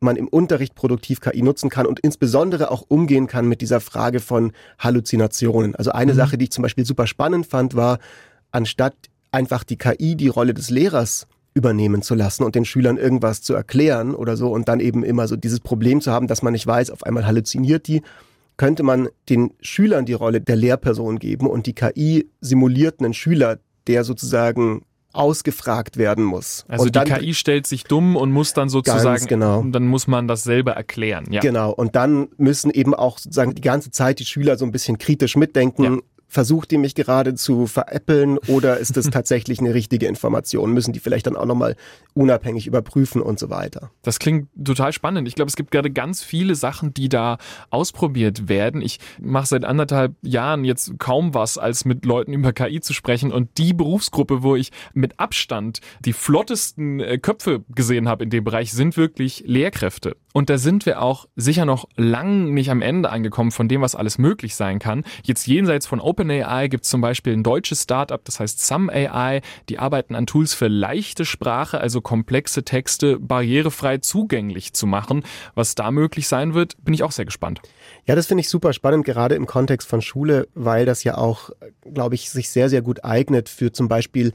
man 0.00 0.16
im 0.16 0.28
Unterricht 0.28 0.74
produktiv 0.74 1.20
KI 1.20 1.42
nutzen 1.42 1.70
kann 1.70 1.86
und 1.86 2.00
insbesondere 2.00 2.70
auch 2.70 2.84
umgehen 2.88 3.26
kann 3.26 3.46
mit 3.46 3.60
dieser 3.60 3.80
Frage 3.80 4.20
von 4.20 4.52
Halluzinationen. 4.78 5.74
Also 5.74 5.92
eine 5.92 6.12
mhm. 6.12 6.16
Sache, 6.16 6.38
die 6.38 6.44
ich 6.44 6.52
zum 6.52 6.62
Beispiel 6.62 6.86
super 6.86 7.06
spannend 7.06 7.46
fand, 7.46 7.76
war, 7.76 7.98
anstatt 8.50 8.94
einfach 9.30 9.62
die 9.62 9.76
KI 9.76 10.16
die 10.16 10.28
Rolle 10.28 10.54
des 10.54 10.70
Lehrers 10.70 11.26
übernehmen 11.52 12.02
zu 12.02 12.14
lassen 12.14 12.44
und 12.44 12.54
den 12.54 12.64
Schülern 12.64 12.96
irgendwas 12.96 13.42
zu 13.42 13.54
erklären 13.54 14.14
oder 14.14 14.36
so 14.36 14.52
und 14.52 14.68
dann 14.68 14.80
eben 14.80 15.02
immer 15.02 15.28
so 15.28 15.36
dieses 15.36 15.60
Problem 15.60 16.00
zu 16.00 16.12
haben, 16.12 16.26
dass 16.26 16.42
man 16.42 16.52
nicht 16.52 16.66
weiß, 16.66 16.90
auf 16.90 17.04
einmal 17.04 17.26
halluziniert 17.26 17.86
die, 17.88 18.02
könnte 18.56 18.82
man 18.82 19.08
den 19.28 19.52
Schülern 19.60 20.06
die 20.06 20.12
Rolle 20.12 20.40
der 20.40 20.56
Lehrperson 20.56 21.18
geben 21.18 21.46
und 21.46 21.66
die 21.66 21.74
KI 21.74 22.28
simuliert 22.40 23.00
einen 23.00 23.14
Schüler, 23.14 23.58
der 23.86 24.04
sozusagen 24.04 24.82
ausgefragt 25.12 25.96
werden 25.96 26.24
muss. 26.24 26.64
Also 26.68 26.84
und 26.84 26.94
die 26.94 27.00
KI 27.00 27.34
stellt 27.34 27.66
sich 27.66 27.84
dumm 27.84 28.16
und 28.16 28.30
muss 28.30 28.52
dann 28.52 28.68
sozusagen, 28.68 29.26
genau. 29.26 29.62
dann 29.62 29.86
muss 29.86 30.06
man 30.06 30.28
das 30.28 30.42
selber 30.42 30.72
erklären. 30.72 31.26
Ja. 31.30 31.40
Genau. 31.40 31.72
Und 31.72 31.96
dann 31.96 32.28
müssen 32.36 32.70
eben 32.70 32.94
auch 32.94 33.18
sozusagen 33.18 33.54
die 33.54 33.62
ganze 33.62 33.90
Zeit 33.90 34.20
die 34.20 34.24
Schüler 34.24 34.56
so 34.56 34.64
ein 34.64 34.72
bisschen 34.72 34.98
kritisch 34.98 35.36
mitdenken. 35.36 35.84
Ja 35.84 35.98
versucht 36.30 36.70
die 36.70 36.78
mich 36.78 36.94
gerade 36.94 37.34
zu 37.34 37.66
veräppeln 37.66 38.38
oder 38.46 38.78
ist 38.78 38.96
es 38.96 39.06
tatsächlich 39.10 39.58
eine 39.58 39.74
richtige 39.74 40.06
Information? 40.06 40.72
Müssen 40.72 40.92
die 40.92 41.00
vielleicht 41.00 41.26
dann 41.26 41.36
auch 41.36 41.44
nochmal 41.44 41.76
unabhängig 42.14 42.66
überprüfen 42.66 43.20
und 43.20 43.38
so 43.38 43.50
weiter? 43.50 43.90
Das 44.02 44.18
klingt 44.18 44.48
total 44.64 44.92
spannend. 44.92 45.26
Ich 45.28 45.34
glaube, 45.34 45.48
es 45.48 45.56
gibt 45.56 45.72
gerade 45.72 45.90
ganz 45.90 46.22
viele 46.22 46.54
Sachen, 46.54 46.94
die 46.94 47.08
da 47.08 47.38
ausprobiert 47.70 48.48
werden. 48.48 48.80
Ich 48.80 49.00
mache 49.20 49.46
seit 49.46 49.64
anderthalb 49.64 50.14
Jahren 50.22 50.64
jetzt 50.64 50.98
kaum 50.98 51.34
was, 51.34 51.58
als 51.58 51.84
mit 51.84 52.04
Leuten 52.04 52.32
über 52.32 52.52
KI 52.52 52.80
zu 52.80 52.94
sprechen 52.94 53.32
und 53.32 53.58
die 53.58 53.74
Berufsgruppe, 53.74 54.42
wo 54.42 54.54
ich 54.54 54.70
mit 54.94 55.18
Abstand 55.18 55.80
die 56.04 56.12
flottesten 56.12 57.00
äh, 57.00 57.18
Köpfe 57.18 57.64
gesehen 57.74 58.08
habe 58.08 58.24
in 58.24 58.30
dem 58.30 58.44
Bereich, 58.44 58.72
sind 58.72 58.96
wirklich 58.96 59.42
Lehrkräfte. 59.46 60.16
Und 60.32 60.48
da 60.48 60.58
sind 60.58 60.86
wir 60.86 61.02
auch 61.02 61.26
sicher 61.34 61.64
noch 61.64 61.88
lang 61.96 62.54
nicht 62.54 62.70
am 62.70 62.82
Ende 62.82 63.10
angekommen 63.10 63.50
von 63.50 63.66
dem, 63.66 63.80
was 63.80 63.96
alles 63.96 64.18
möglich 64.18 64.54
sein 64.54 64.78
kann. 64.78 65.02
Jetzt 65.24 65.46
jenseits 65.46 65.86
von 65.86 65.98
OpenAI 66.20 66.68
gibt 66.68 66.84
es 66.84 66.90
zum 66.90 67.00
Beispiel 67.00 67.32
ein 67.32 67.42
deutsches 67.42 67.84
Startup, 67.84 68.22
das 68.22 68.40
heißt 68.40 68.64
SumAI. 68.66 69.40
Die 69.70 69.78
arbeiten 69.78 70.14
an 70.14 70.26
Tools 70.26 70.52
für 70.52 70.68
leichte 70.68 71.24
Sprache, 71.24 71.80
also 71.80 72.02
komplexe 72.02 72.62
Texte 72.62 73.18
barrierefrei 73.18 73.98
zugänglich 73.98 74.74
zu 74.74 74.86
machen. 74.86 75.24
Was 75.54 75.74
da 75.74 75.90
möglich 75.90 76.28
sein 76.28 76.52
wird, 76.52 76.76
bin 76.84 76.92
ich 76.92 77.02
auch 77.04 77.12
sehr 77.12 77.24
gespannt. 77.24 77.62
Ja, 78.04 78.16
das 78.16 78.26
finde 78.26 78.42
ich 78.42 78.50
super 78.50 78.74
spannend, 78.74 79.06
gerade 79.06 79.34
im 79.34 79.46
Kontext 79.46 79.88
von 79.88 80.02
Schule, 80.02 80.46
weil 80.54 80.84
das 80.84 81.04
ja 81.04 81.16
auch, 81.16 81.50
glaube 81.94 82.16
ich, 82.16 82.28
sich 82.28 82.50
sehr, 82.50 82.68
sehr 82.68 82.82
gut 82.82 83.02
eignet 83.02 83.48
für 83.48 83.72
zum 83.72 83.88
Beispiel 83.88 84.34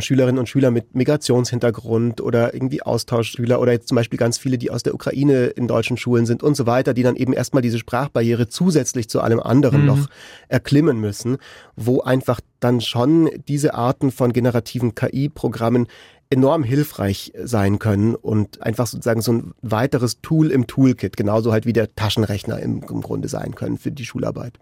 Schülerinnen 0.00 0.38
und 0.38 0.48
Schüler 0.48 0.70
mit 0.70 0.94
Migrationshintergrund 0.94 2.20
oder 2.20 2.54
irgendwie 2.54 2.82
Austauschschüler 2.82 3.60
oder 3.60 3.72
jetzt 3.72 3.88
zum 3.88 3.96
Beispiel 3.96 4.18
ganz 4.18 4.38
viele, 4.38 4.58
die 4.58 4.70
aus 4.70 4.82
der 4.82 4.94
Ukraine 4.94 5.46
in 5.46 5.68
deutschen 5.68 5.96
Schulen 5.96 6.26
sind 6.26 6.42
und 6.42 6.56
so 6.56 6.66
weiter, 6.66 6.94
die 6.94 7.02
dann 7.02 7.16
eben 7.16 7.32
erstmal 7.32 7.62
diese 7.62 7.78
Sprachbarriere 7.78 8.48
zusätzlich 8.48 9.08
zu 9.08 9.20
allem 9.20 9.40
anderen 9.40 9.82
mhm. 9.82 9.86
noch 9.86 10.08
erklimmen 10.48 11.00
müssen, 11.00 11.38
wo 11.76 12.00
einfach 12.00 12.40
dann 12.60 12.80
schon 12.80 13.30
diese 13.48 13.74
Arten 13.74 14.10
von 14.10 14.32
generativen 14.32 14.94
KI-Programmen 14.94 15.86
enorm 16.30 16.64
hilfreich 16.64 17.32
sein 17.42 17.78
können 17.78 18.14
und 18.14 18.62
einfach 18.62 18.86
sozusagen 18.86 19.20
so 19.20 19.32
ein 19.32 19.52
weiteres 19.60 20.22
Tool 20.22 20.50
im 20.50 20.66
Toolkit, 20.66 21.16
genauso 21.16 21.52
halt 21.52 21.66
wie 21.66 21.74
der 21.74 21.94
Taschenrechner 21.94 22.58
im, 22.60 22.82
im 22.82 23.02
Grunde 23.02 23.28
sein 23.28 23.54
können 23.54 23.76
für 23.76 23.92
die 23.92 24.06
Schularbeit. 24.06 24.58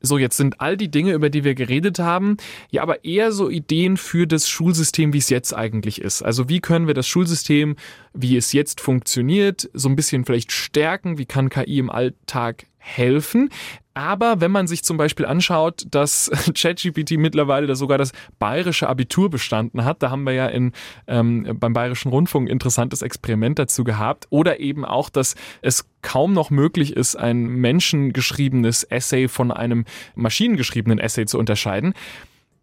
So, 0.00 0.16
jetzt 0.18 0.36
sind 0.36 0.60
all 0.60 0.76
die 0.76 0.90
Dinge, 0.90 1.12
über 1.12 1.28
die 1.28 1.42
wir 1.42 1.54
geredet 1.54 1.98
haben, 1.98 2.36
ja 2.70 2.82
aber 2.82 3.04
eher 3.04 3.32
so 3.32 3.50
Ideen 3.50 3.96
für 3.96 4.26
das 4.26 4.48
Schulsystem, 4.48 5.12
wie 5.12 5.18
es 5.18 5.28
jetzt 5.28 5.52
eigentlich 5.54 6.00
ist. 6.00 6.22
Also 6.22 6.48
wie 6.48 6.60
können 6.60 6.86
wir 6.86 6.94
das 6.94 7.08
Schulsystem, 7.08 7.76
wie 8.12 8.36
es 8.36 8.52
jetzt 8.52 8.80
funktioniert, 8.80 9.68
so 9.72 9.88
ein 9.88 9.96
bisschen 9.96 10.24
vielleicht 10.24 10.52
stärken? 10.52 11.18
Wie 11.18 11.26
kann 11.26 11.50
KI 11.50 11.78
im 11.78 11.90
Alltag 11.90 12.66
helfen? 12.96 13.50
Aber 13.98 14.40
wenn 14.40 14.52
man 14.52 14.68
sich 14.68 14.84
zum 14.84 14.96
Beispiel 14.96 15.26
anschaut, 15.26 15.84
dass 15.90 16.30
ChatGPT 16.54 17.18
mittlerweile 17.18 17.74
sogar 17.74 17.98
das 17.98 18.12
bayerische 18.38 18.88
Abitur 18.88 19.28
bestanden 19.28 19.84
hat, 19.84 20.04
da 20.04 20.10
haben 20.10 20.22
wir 20.22 20.34
ja 20.34 20.46
in, 20.46 20.70
ähm, 21.08 21.56
beim 21.58 21.72
Bayerischen 21.72 22.10
Rundfunk 22.10 22.46
ein 22.46 22.52
interessantes 22.52 23.02
Experiment 23.02 23.58
dazu 23.58 23.82
gehabt. 23.82 24.26
Oder 24.30 24.60
eben 24.60 24.84
auch, 24.84 25.10
dass 25.10 25.34
es 25.62 25.88
kaum 26.02 26.32
noch 26.32 26.50
möglich 26.50 26.94
ist, 26.96 27.16
ein 27.16 27.42
menschengeschriebenes 27.46 28.84
Essay 28.84 29.26
von 29.26 29.50
einem 29.50 29.84
maschinengeschriebenen 30.14 31.00
Essay 31.00 31.26
zu 31.26 31.36
unterscheiden. 31.36 31.92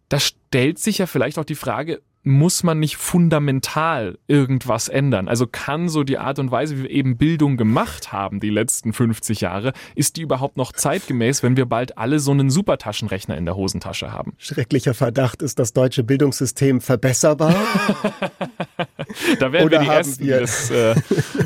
Da 0.08 0.20
stellt 0.20 0.78
sich 0.78 0.98
ja 0.98 1.06
vielleicht 1.06 1.38
auch 1.38 1.44
die 1.44 1.54
Frage, 1.54 2.00
muss 2.26 2.64
man 2.64 2.80
nicht 2.80 2.96
fundamental 2.96 4.18
irgendwas 4.26 4.88
ändern? 4.88 5.28
Also 5.28 5.46
kann 5.46 5.88
so 5.88 6.02
die 6.02 6.18
Art 6.18 6.40
und 6.40 6.50
Weise, 6.50 6.76
wie 6.76 6.82
wir 6.82 6.90
eben 6.90 7.16
Bildung 7.16 7.56
gemacht 7.56 8.12
haben 8.12 8.40
die 8.40 8.50
letzten 8.50 8.92
50 8.92 9.42
Jahre, 9.42 9.72
ist 9.94 10.16
die 10.16 10.22
überhaupt 10.22 10.56
noch 10.56 10.72
zeitgemäß, 10.72 11.44
wenn 11.44 11.56
wir 11.56 11.66
bald 11.66 11.96
alle 11.96 12.18
so 12.18 12.32
einen 12.32 12.50
Supertaschenrechner 12.50 13.36
in 13.36 13.44
der 13.44 13.54
Hosentasche 13.54 14.12
haben? 14.12 14.34
Schrecklicher 14.38 14.92
Verdacht, 14.92 15.40
ist 15.40 15.60
das 15.60 15.72
deutsche 15.72 16.02
Bildungssystem 16.02 16.80
verbesserbar? 16.80 17.54
da 19.38 19.52
wären 19.52 19.66
Oder 19.66 19.80
wir 19.80 19.84
die 19.84 19.88
Ersten, 19.88 20.24
wir 20.24 20.34
die, 20.34 20.40
das, 20.40 20.70
äh, 20.70 20.94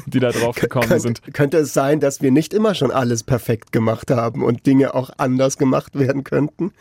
die 0.07 0.21
da 0.21 0.31
drauf 0.31 0.57
gekommen 0.57 0.89
Könnt, 0.89 1.03
sind. 1.03 1.35
Könnte 1.35 1.59
es 1.59 1.75
sein, 1.75 2.01
dass 2.01 2.23
wir 2.23 2.31
nicht 2.31 2.55
immer 2.55 2.75
schon 2.75 2.91
alles 2.91 3.23
perfekt 3.23 3.71
gemacht 3.71 4.11
haben 4.11 4.43
und 4.43 4.65
Dinge 4.65 4.95
auch 4.95 5.11
anders 5.19 5.59
gemacht 5.59 5.99
werden 5.99 6.25
könnten? 6.25 6.73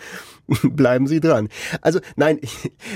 Bleiben 0.64 1.08
Sie 1.08 1.20
dran. 1.20 1.50
Also 1.82 2.00
nein, 2.16 2.40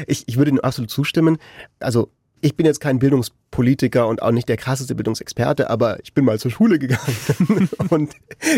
ich, 0.07 0.27
ich, 0.27 0.37
würde 0.37 0.51
Ihnen 0.51 0.59
absolut 0.59 0.89
zustimmen. 0.89 1.37
Also 1.79 2.09
ich 2.41 2.57
bin 2.57 2.65
jetzt 2.65 2.81
kein 2.81 2.99
Bildungspolitiker 2.99 4.05
und 4.05 4.21
auch 4.21 4.31
nicht 4.31 4.49
der 4.49 4.57
krasseste 4.57 4.95
Bildungsexperte, 4.95 5.69
aber 5.69 5.99
ich 6.03 6.13
bin 6.13 6.25
mal 6.25 6.39
zur 6.39 6.51
Schule 6.51 6.77
gegangen 6.77 7.69
und 7.89 8.13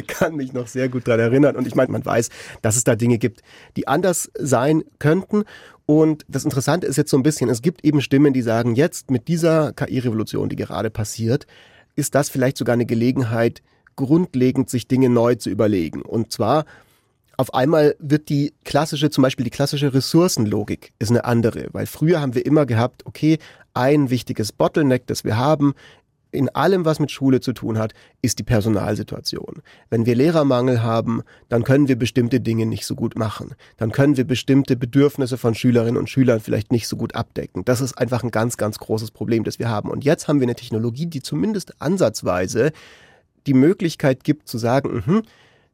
kann 0.08 0.36
mich 0.36 0.54
noch 0.54 0.68
sehr 0.68 0.90
gut 0.90 1.08
daran 1.08 1.20
erinnern. 1.20 1.56
Und 1.56 1.68
ich 1.68 1.76
meine, 1.76 1.92
man 1.92 2.04
weiß, 2.04 2.30
dass 2.64 2.78
es 2.78 2.84
da 2.84 2.96
Dinge 2.96 3.20
gibt, 3.20 3.42
die 3.78 3.88
anders 3.88 4.32
sein 4.40 4.84
könnten. 4.98 5.44
Und 5.86 6.26
das 6.28 6.46
Interessante 6.46 6.88
ist 6.88 6.98
jetzt 6.98 7.12
so 7.12 7.18
ein 7.18 7.24
bisschen, 7.24 7.48
es 7.48 7.62
gibt 7.62 7.86
eben 7.86 8.02
Stimmen, 8.02 8.34
die 8.34 8.42
sagen, 8.42 8.74
jetzt 8.74 9.12
mit 9.12 9.28
dieser 9.28 9.72
KI-Revolution, 9.74 10.50
die 10.50 10.56
gerade 10.56 10.90
passiert, 10.90 11.46
ist 11.96 12.16
das 12.16 12.30
vielleicht 12.30 12.58
sogar 12.58 12.74
eine 12.74 12.88
Gelegenheit, 12.88 13.62
grundlegend 13.96 14.70
sich 14.70 14.88
Dinge 14.88 15.10
neu 15.10 15.36
zu 15.36 15.52
überlegen. 15.52 16.02
Und 16.02 16.32
zwar 16.32 16.66
auf 17.38 17.54
einmal 17.54 17.96
wird 18.00 18.30
die 18.30 18.54
klassische, 18.64 19.10
zum 19.10 19.22
Beispiel 19.22 19.44
die 19.44 19.52
klassische 19.52 19.94
Ressourcenlogik 19.94 20.94
ist 21.00 21.12
eine 21.12 21.26
andere, 21.26 21.68
weil 21.72 21.86
früher 21.86 22.22
haben 22.22 22.36
wir 22.36 22.46
immer 22.46 22.66
gehabt, 22.66 23.06
okay, 23.06 23.40
ein 23.74 24.10
wichtiges 24.10 24.52
Bottleneck, 24.52 25.08
das 25.08 25.24
wir 25.24 25.38
haben, 25.38 25.74
in 26.36 26.50
allem, 26.50 26.86
was 26.86 27.00
mit 27.00 27.12
Schule 27.12 27.40
zu 27.40 27.54
tun 27.54 27.78
hat, 27.78 27.94
ist 28.22 28.40
die 28.40 28.44
Personalsituation. 28.44 29.62
Wenn 29.90 30.06
wir 30.06 30.16
Lehrermangel 30.16 30.84
haben, 30.84 31.24
dann 31.50 31.64
können 31.64 31.88
wir 31.88 31.96
bestimmte 31.96 32.42
Dinge 32.42 32.66
nicht 32.66 32.86
so 32.86 32.96
gut 32.96 33.18
machen. 33.18 33.56
Dann 33.78 33.92
können 33.92 34.18
wir 34.18 34.26
bestimmte 34.26 34.76
Bedürfnisse 34.76 35.38
von 35.38 35.56
Schülerinnen 35.56 35.98
und 35.98 36.10
Schülern 36.10 36.42
vielleicht 36.42 36.72
nicht 36.72 36.88
so 36.88 36.98
gut 36.98 37.16
abdecken. 37.16 37.64
Das 37.66 37.82
ist 37.82 37.98
einfach 37.98 38.24
ein 38.24 38.32
ganz, 38.32 38.58
ganz 38.58 38.80
großes 38.80 39.12
Problem, 39.12 39.44
das 39.44 39.60
wir 39.60 39.70
haben. 39.70 39.90
Und 39.90 40.04
jetzt 40.04 40.28
haben 40.28 40.40
wir 40.40 40.46
eine 40.46 40.56
Technologie, 40.56 41.08
die 41.08 41.22
zumindest 41.22 41.82
ansatzweise 41.82 42.72
die 43.48 43.54
Möglichkeit 43.54 44.24
gibt 44.24 44.48
zu 44.48 44.58
sagen, 44.58 45.04
mh, 45.06 45.22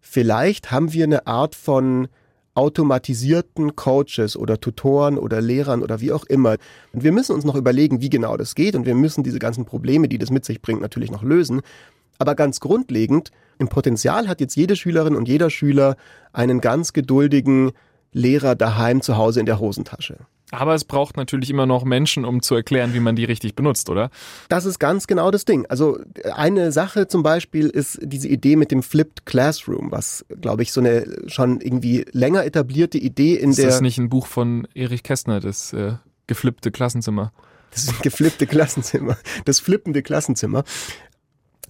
vielleicht 0.01 0.71
haben 0.71 0.91
wir 0.93 1.05
eine 1.05 1.27
Art 1.27 1.55
von 1.55 2.07
automatisierten 2.53 3.75
Coaches 3.75 4.35
oder 4.35 4.59
Tutoren 4.59 5.17
oder 5.17 5.39
Lehrern 5.39 5.81
oder 5.81 6.01
wie 6.01 6.11
auch 6.11 6.25
immer. 6.25 6.57
Und 6.91 7.03
wir 7.03 7.11
müssen 7.11 7.33
uns 7.33 7.45
noch 7.45 7.55
überlegen, 7.55 8.01
wie 8.01 8.09
genau 8.09 8.35
das 8.35 8.55
geht 8.55 8.75
und 8.75 8.85
wir 8.85 8.95
müssen 8.95 9.23
diese 9.23 9.39
ganzen 9.39 9.65
Probleme, 9.65 10.09
die 10.09 10.17
das 10.17 10.31
mit 10.31 10.43
sich 10.43 10.61
bringt, 10.61 10.81
natürlich 10.81 11.11
noch 11.11 11.23
lösen. 11.23 11.61
Aber 12.19 12.35
ganz 12.35 12.59
grundlegend, 12.59 13.31
im 13.57 13.69
Potenzial 13.69 14.27
hat 14.27 14.41
jetzt 14.41 14.55
jede 14.55 14.75
Schülerin 14.75 15.15
und 15.15 15.27
jeder 15.27 15.49
Schüler 15.49 15.95
einen 16.33 16.61
ganz 16.61 16.93
geduldigen 16.93 17.71
Lehrer 18.11 18.55
daheim 18.55 19.01
zu 19.01 19.17
Hause 19.17 19.39
in 19.39 19.45
der 19.45 19.59
Hosentasche. 19.59 20.17
Aber 20.51 20.75
es 20.75 20.83
braucht 20.83 21.17
natürlich 21.17 21.49
immer 21.49 21.65
noch 21.65 21.85
Menschen, 21.85 22.25
um 22.25 22.41
zu 22.41 22.55
erklären, 22.55 22.93
wie 22.93 22.99
man 22.99 23.15
die 23.15 23.23
richtig 23.23 23.55
benutzt, 23.55 23.89
oder? 23.89 24.09
Das 24.49 24.65
ist 24.65 24.79
ganz 24.79 25.07
genau 25.07 25.31
das 25.31 25.45
Ding. 25.45 25.65
Also 25.67 25.99
eine 26.33 26.71
Sache 26.71 27.07
zum 27.07 27.23
Beispiel 27.23 27.67
ist 27.67 27.99
diese 28.01 28.27
Idee 28.27 28.57
mit 28.57 28.71
dem 28.71 28.83
Flipped 28.83 29.25
Classroom, 29.25 29.91
was, 29.91 30.25
glaube 30.41 30.63
ich, 30.63 30.73
so 30.73 30.81
eine 30.81 31.05
schon 31.27 31.61
irgendwie 31.61 32.05
länger 32.11 32.43
etablierte 32.45 32.97
Idee 32.97 33.35
in 33.35 33.51
ist 33.51 33.59
der... 33.59 33.69
Ist 33.69 33.75
das 33.75 33.81
nicht 33.81 33.97
ein 33.97 34.09
Buch 34.09 34.27
von 34.27 34.67
Erich 34.73 35.03
Kästner, 35.03 35.39
das 35.39 35.71
äh, 35.73 35.93
geflippte 36.27 36.69
Klassenzimmer? 36.69 37.31
Das 37.71 38.01
geflippte 38.01 38.47
Klassenzimmer, 38.47 39.17
das 39.45 39.61
flippende 39.61 40.01
Klassenzimmer. 40.01 40.65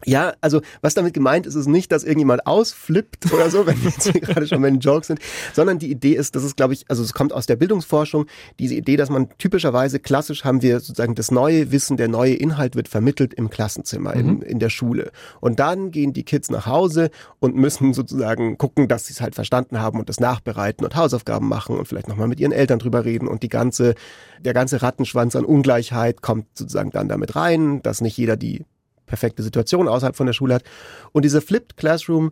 Ja, 0.06 0.34
also 0.42 0.62
was 0.82 0.94
damit 0.94 1.14
gemeint 1.14 1.46
ist, 1.46 1.56
ist 1.56 1.68
nicht, 1.68 1.92
dass 1.92 2.04
irgendjemand 2.04 2.48
ausflippt 2.48 3.32
oder 3.34 3.50
so, 3.50 3.66
wenn 3.66 3.82
wir 3.84 3.90
jetzt 3.90 4.10
hier 4.10 4.22
gerade 4.22 4.48
schon 4.48 4.62
bei 4.62 4.70
den 4.70 4.80
Jokes 4.80 5.08
sind, 5.08 5.20
sondern 5.54 5.80
die 5.80 5.92
Idee 5.92 6.14
ist, 6.14 6.36
dass 6.36 6.44
es, 6.44 6.56
glaube 6.56 6.74
ich, 6.74 6.86
also 6.90 7.04
es 7.04 7.14
kommt 7.14 7.34
aus 7.34 7.46
der 7.46 7.56
Bildungsforschung, 7.56 8.26
diese 8.60 8.76
Idee, 8.76 8.98
dass 8.98 9.10
man 9.10 9.30
typischerweise 9.38 10.00
klassisch 10.00 10.44
haben 10.44 10.62
wir 10.62 10.80
sozusagen 10.80 11.16
das 11.16 11.32
neue 11.32 11.72
Wissen, 11.72 11.98
der 11.98 12.08
neue 12.08 12.34
Inhalt 12.34 12.76
wird 12.76 12.88
vermittelt 12.88 13.34
im 13.34 13.50
Klassenzimmer, 13.50 14.16
mhm. 14.16 14.20
in, 14.20 14.42
in 14.42 14.60
der 14.60 14.70
Schule. 14.70 15.12
Und 15.40 15.60
dann 15.60 15.92
gehen 15.92 16.14
die 16.14 16.24
Kids 16.24 16.50
nach 16.50 16.66
Hause 16.66 17.12
und 17.40 17.56
müssen 17.56 17.94
sozusagen 17.94 18.58
gucken, 18.58 18.88
dass 18.88 19.08
sie 19.08 19.14
es 19.14 19.22
halt 19.22 19.36
verstanden 19.36 19.80
haben 19.80 20.00
und 20.00 20.10
das 20.10 20.20
nachbereiten 20.20 20.86
und 20.86 20.96
Hausaufgaben 20.96 21.48
machen 21.48 21.78
und 21.78 21.88
vielleicht 21.88 22.08
nochmal 22.08 22.28
mit 22.28 22.40
ihren 22.40 22.52
Eltern 22.52 22.80
drüber 22.80 23.06
reden 23.06 23.28
und 23.28 23.44
die 23.44 23.50
ganze, 23.50 23.96
der 24.40 24.54
ganze 24.54 24.82
Rattenschwanz 24.82 25.36
an 25.36 25.46
Ungleichheit 25.46 26.22
kommt 26.22 26.46
sozusagen 26.54 26.92
dann 26.92 27.08
damit 27.08 27.36
rein, 27.36 27.82
dass 27.84 28.02
nicht 28.02 28.18
jeder 28.18 28.38
die 28.38 28.66
perfekte 29.12 29.44
Situation 29.44 29.90
außerhalb 29.90 30.16
von 30.16 30.26
der 30.26 30.34
Schule 30.34 30.56
hat. 30.56 30.64
Und 31.12 31.26
dieser 31.26 31.42
Flipped 31.42 31.76
Classroom 31.76 32.32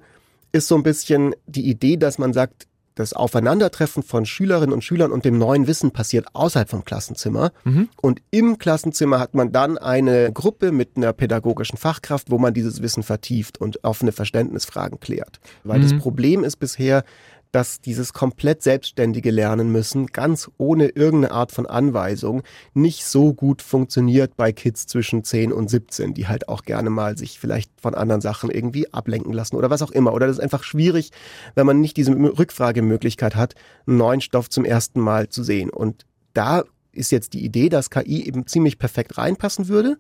ist 0.54 0.70
so 0.70 0.76
ein 0.76 0.84
bisschen 0.84 1.36
die 1.46 1.70
Idee, 1.70 1.98
dass 1.98 2.18
man 2.18 2.32
sagt, 2.32 2.68
das 2.96 3.14
Aufeinandertreffen 3.14 4.02
von 4.02 4.26
Schülerinnen 4.26 4.74
und 4.74 4.84
Schülern 4.84 5.12
und 5.12 5.24
dem 5.24 5.38
neuen 5.38 5.68
Wissen 5.68 5.92
passiert 5.92 6.28
außerhalb 6.34 6.70
vom 6.70 6.84
Klassenzimmer. 6.84 7.52
Mhm. 7.64 7.90
Und 8.02 8.22
im 8.32 8.58
Klassenzimmer 8.58 9.20
hat 9.20 9.36
man 9.36 9.52
dann 9.52 9.78
eine 9.78 10.32
Gruppe 10.34 10.72
mit 10.72 10.96
einer 10.96 11.14
pädagogischen 11.14 11.78
Fachkraft, 11.78 12.30
wo 12.30 12.38
man 12.38 12.54
dieses 12.54 12.82
Wissen 12.82 13.04
vertieft 13.04 13.60
und 13.60 13.84
offene 13.84 14.12
Verständnisfragen 14.12 15.00
klärt. 15.00 15.40
Weil 15.64 15.80
mhm. 15.80 15.84
das 15.84 15.98
Problem 15.98 16.44
ist 16.44 16.58
bisher, 16.58 17.04
dass 17.52 17.82
dieses 17.82 18.14
komplett 18.14 18.62
selbstständige 18.62 19.32
Lernen 19.32 19.72
müssen, 19.72 20.08
ganz 20.08 20.50
ohne 20.58 20.88
irgendeine 20.90 21.34
Art 21.34 21.52
von 21.52 21.66
Anweisung, 21.66 22.44
nicht 22.74 23.06
so 23.06 23.34
gut 23.34 23.62
funktioniert 23.62 24.38
bei 24.38 24.52
Kids 24.52 24.86
zwischen 24.86 25.24
10 25.24 25.52
und 25.52 25.70
17, 25.70 26.14
die 26.14 26.28
halt 26.28 26.48
auch 26.48 26.64
gerne 26.64 26.90
mal 26.90 27.18
sich 27.18 27.40
vielleicht 27.40 27.72
von 27.82 27.96
anderen 27.96 28.22
Sachen 28.22 28.52
irgendwie 28.52 28.94
ablenken 28.94 29.34
lassen 29.34 29.56
oder 29.56 29.70
was 29.70 29.82
auch 29.82 29.92
immer. 29.92 30.14
Oder 30.14 30.28
das 30.28 30.38
ist 30.38 30.44
einfach 30.44 30.64
schwierig, 30.64 31.12
wenn 31.56 31.66
man 31.66 31.82
nicht 31.82 31.98
diese 31.98 32.12
Rückfragemöglichkeit 32.14 33.36
hat, 33.36 33.56
einen 33.88 33.98
neuen 33.98 34.22
Stoff 34.22 34.50
zum 34.50 34.66
ersten 34.66 35.00
Mal 35.00 35.30
zu 35.30 35.44
sehen. 35.44 35.70
Und 35.70 36.06
da 36.34 36.64
ist 36.92 37.12
jetzt 37.12 37.34
die 37.34 37.44
Idee, 37.44 37.70
dass 37.70 37.90
KI 37.90 38.26
eben 38.26 38.48
ziemlich 38.48 38.78
perfekt 38.80 39.18
reinpassen 39.18 39.68
würde 39.68 39.98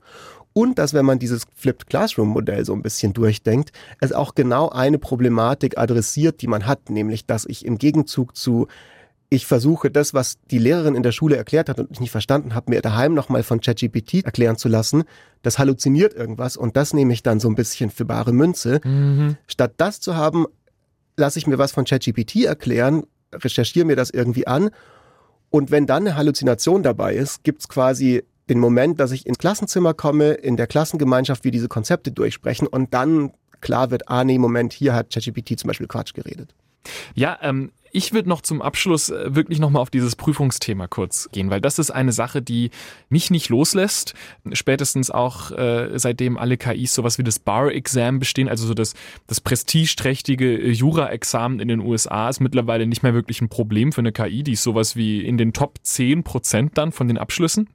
und 0.60 0.78
dass, 0.78 0.94
wenn 0.94 1.06
man 1.06 1.20
dieses 1.20 1.46
Flipped 1.56 1.88
Classroom 1.88 2.28
Modell 2.28 2.66
so 2.66 2.74
ein 2.74 2.82
bisschen 2.82 3.14
durchdenkt, 3.14 3.72
es 4.02 4.12
auch 4.12 4.36
genau 4.36 4.68
eine 4.68 5.00
Problematik 5.00 5.78
adressiert, 5.78 6.42
die 6.42 6.48
man 6.48 6.66
hat, 6.68 6.90
nämlich, 6.90 7.26
dass 7.26 7.46
ich 7.46 7.66
im 7.66 7.78
Gegenzug 7.78 8.36
zu 8.36 8.68
ich 9.32 9.46
versuche 9.46 9.90
das, 9.90 10.16
was 10.16 10.40
die 10.50 10.58
Lehrerin 10.58 10.96
in 10.96 11.04
der 11.04 11.12
Schule 11.12 11.38
erklärt 11.38 11.70
hat 11.70 11.80
und 11.80 11.92
ich 11.92 12.00
nicht 12.00 12.12
verstanden 12.12 12.56
habe, 12.56 12.72
mir 12.72 12.82
daheim 12.82 13.14
nochmal 13.14 13.44
von 13.44 13.62
ChatGPT 13.62 14.26
erklären 14.26 14.58
zu 14.58 14.68
lassen. 14.68 15.04
Das 15.44 15.60
halluziniert 15.60 16.16
irgendwas 16.16 16.58
und 16.58 16.76
das 16.76 16.94
nehme 16.94 17.14
ich 17.14 17.22
dann 17.22 17.40
so 17.40 17.48
ein 17.48 17.54
bisschen 17.56 17.92
für 17.92 18.06
bare 18.06 18.34
Münze. 18.34 18.82
Mhm. 18.84 19.38
Statt 19.46 19.76
das 19.78 20.02
zu 20.02 20.16
haben, 20.16 20.46
lasse 21.16 21.38
ich 21.38 21.46
mir 21.46 21.60
was 21.60 21.72
von 21.72 21.86
ChatGPT 21.86 22.44
erklären, 22.46 23.04
recherchiere 23.32 23.86
mir 23.86 23.96
das 23.96 24.10
irgendwie 24.10 24.48
an 24.48 24.72
und 25.52 25.72
wenn 25.72 25.86
dann 25.86 26.08
eine 26.08 26.18
Halluzination 26.18 26.82
dabei 26.82 27.14
ist, 27.14 27.44
gibt's 27.44 27.70
quasi 27.70 28.24
den 28.50 28.60
Moment, 28.60 29.00
dass 29.00 29.12
ich 29.12 29.26
ins 29.26 29.38
Klassenzimmer 29.38 29.94
komme, 29.94 30.32
in 30.32 30.58
der 30.58 30.68
Klassengemeinschaft 30.68 31.44
wir 31.44 31.52
diese 31.52 31.68
Konzepte 31.68 32.12
durchsprechen 32.12 32.68
und 32.68 32.94
dann 32.94 33.32
klar 33.62 33.92
wird, 33.92 34.10
ah 34.10 34.24
nee, 34.24 34.38
Moment, 34.38 34.74
hier 34.74 34.94
hat 34.94 35.12
ChatGPT 35.12 35.60
zum 35.60 35.68
Beispiel 35.68 35.88
Quatsch 35.88 36.14
geredet. 36.14 36.56
Ja, 37.14 37.38
ähm, 37.42 37.72
ich 37.92 38.14
würde 38.14 38.30
noch 38.30 38.42
zum 38.42 38.62
Abschluss 38.62 39.10
äh, 39.10 39.36
wirklich 39.36 39.60
nochmal 39.60 39.82
auf 39.82 39.90
dieses 39.90 40.16
Prüfungsthema 40.16 40.88
kurz 40.88 41.30
gehen, 41.32 41.50
weil 41.50 41.62
das 41.62 41.80
ist 41.80 41.92
eine 41.92 42.12
Sache, 42.12 42.42
die 42.42 42.72
mich 43.10 43.32
nicht 43.32 43.50
loslässt. 43.50 44.14
Spätestens 44.54 45.12
auch 45.12 45.52
äh, 45.52 45.98
seitdem 45.98 46.38
alle 46.38 46.58
KIs 46.58 46.94
sowas 46.94 47.18
wie 47.18 47.24
das 47.24 47.40
Bar-Exam 47.40 48.20
bestehen, 48.20 48.50
also 48.50 48.68
so 48.68 48.74
das, 48.74 48.94
das 49.28 49.42
prestigeträchtige 49.42 50.58
äh, 50.58 50.72
Jura-Examen 50.72 51.60
in 51.60 51.68
den 51.68 51.80
USA 51.80 52.30
ist 52.30 52.40
mittlerweile 52.40 52.88
nicht 52.88 53.04
mehr 53.04 53.14
wirklich 53.14 53.42
ein 53.42 53.50
Problem 53.50 53.92
für 53.92 54.02
eine 54.02 54.12
KI. 54.12 54.44
Die 54.44 54.54
ist 54.54 54.64
sowas 54.64 54.96
wie 54.96 55.22
in 55.26 55.38
den 55.38 55.54
Top 55.54 55.80
10 55.82 56.24
Prozent 56.24 56.78
dann 56.78 56.92
von 56.92 57.08
den 57.08 57.18
Abschlüssen. 57.18 57.70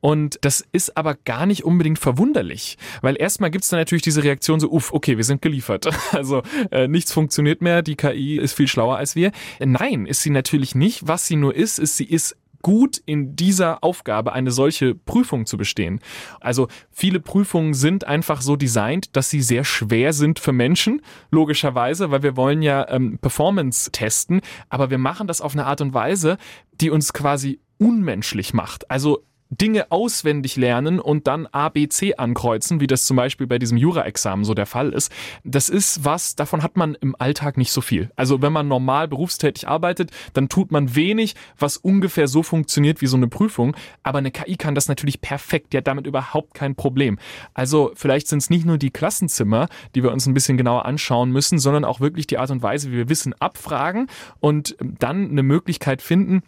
Und 0.00 0.38
das 0.42 0.64
ist 0.72 0.96
aber 0.96 1.14
gar 1.14 1.46
nicht 1.46 1.64
unbedingt 1.64 1.98
verwunderlich, 1.98 2.76
weil 3.02 3.16
erstmal 3.18 3.50
gibt 3.50 3.64
es 3.64 3.70
dann 3.70 3.80
natürlich 3.80 4.02
diese 4.02 4.22
Reaktion 4.22 4.60
so, 4.60 4.70
uff, 4.70 4.92
okay, 4.92 5.16
wir 5.16 5.24
sind 5.24 5.42
geliefert. 5.42 5.88
Also 6.16 6.42
äh, 6.70 6.88
nichts 6.88 7.12
funktioniert 7.12 7.60
mehr, 7.60 7.82
die 7.82 7.96
KI 7.96 8.38
ist 8.38 8.54
viel 8.54 8.68
schlauer 8.68 8.96
als 8.96 9.16
wir. 9.16 9.32
Nein, 9.58 10.06
ist 10.06 10.22
sie 10.22 10.30
natürlich 10.30 10.74
nicht. 10.74 11.06
Was 11.06 11.26
sie 11.26 11.36
nur 11.36 11.54
ist, 11.54 11.78
ist, 11.78 11.96
sie 11.96 12.04
ist 12.04 12.36
gut 12.62 13.00
in 13.06 13.36
dieser 13.36 13.84
Aufgabe 13.84 14.32
eine 14.32 14.50
solche 14.50 14.96
Prüfung 14.96 15.46
zu 15.46 15.56
bestehen. 15.56 16.00
Also 16.40 16.66
viele 16.90 17.20
Prüfungen 17.20 17.74
sind 17.74 18.04
einfach 18.04 18.40
so 18.40 18.56
designt, 18.56 19.14
dass 19.14 19.30
sie 19.30 19.40
sehr 19.40 19.62
schwer 19.62 20.12
sind 20.12 20.40
für 20.40 20.52
Menschen, 20.52 21.00
logischerweise, 21.30 22.10
weil 22.10 22.24
wir 22.24 22.36
wollen 22.36 22.62
ja 22.62 22.88
ähm, 22.88 23.18
Performance 23.18 23.92
testen, 23.92 24.40
aber 24.68 24.90
wir 24.90 24.98
machen 24.98 25.28
das 25.28 25.40
auf 25.40 25.52
eine 25.52 25.66
Art 25.66 25.80
und 25.80 25.94
Weise, 25.94 26.38
die 26.80 26.90
uns 26.90 27.12
quasi 27.12 27.60
unmenschlich 27.78 28.52
macht. 28.52 28.90
Also 28.90 29.22
Dinge 29.50 29.90
auswendig 29.90 30.56
lernen 30.56 30.98
und 30.98 31.26
dann 31.26 31.46
A, 31.46 31.68
B, 31.68 31.88
C 31.88 32.16
ankreuzen, 32.16 32.80
wie 32.80 32.86
das 32.86 33.06
zum 33.06 33.16
Beispiel 33.16 33.46
bei 33.46 33.58
diesem 33.58 33.78
Jura-Examen 33.78 34.44
so 34.44 34.54
der 34.54 34.66
Fall 34.66 34.92
ist. 34.92 35.12
Das 35.44 35.68
ist 35.68 36.04
was, 36.04 36.34
davon 36.34 36.62
hat 36.62 36.76
man 36.76 36.94
im 36.96 37.14
Alltag 37.18 37.56
nicht 37.56 37.72
so 37.72 37.80
viel. 37.80 38.10
Also 38.16 38.42
wenn 38.42 38.52
man 38.52 38.68
normal 38.68 39.08
berufstätig 39.08 39.68
arbeitet, 39.68 40.10
dann 40.32 40.48
tut 40.48 40.72
man 40.72 40.94
wenig, 40.96 41.36
was 41.58 41.76
ungefähr 41.76 42.26
so 42.28 42.42
funktioniert 42.42 43.00
wie 43.00 43.06
so 43.06 43.16
eine 43.16 43.28
Prüfung. 43.28 43.76
Aber 44.02 44.18
eine 44.18 44.32
KI 44.32 44.56
kann 44.56 44.74
das 44.74 44.88
natürlich 44.88 45.20
perfekt, 45.20 45.72
die 45.72 45.78
hat 45.78 45.86
damit 45.86 46.06
überhaupt 46.06 46.54
kein 46.54 46.74
Problem. 46.74 47.18
Also 47.54 47.92
vielleicht 47.94 48.28
sind 48.28 48.38
es 48.38 48.50
nicht 48.50 48.66
nur 48.66 48.78
die 48.78 48.90
Klassenzimmer, 48.90 49.68
die 49.94 50.02
wir 50.02 50.12
uns 50.12 50.26
ein 50.26 50.34
bisschen 50.34 50.56
genauer 50.56 50.86
anschauen 50.86 51.30
müssen, 51.30 51.58
sondern 51.58 51.84
auch 51.84 52.00
wirklich 52.00 52.26
die 52.26 52.38
Art 52.38 52.50
und 52.50 52.62
Weise, 52.62 52.90
wie 52.90 52.96
wir 52.96 53.08
Wissen 53.08 53.34
abfragen 53.34 54.08
und 54.40 54.76
dann 54.80 55.30
eine 55.30 55.42
Möglichkeit 55.42 56.02
finden, 56.02 56.42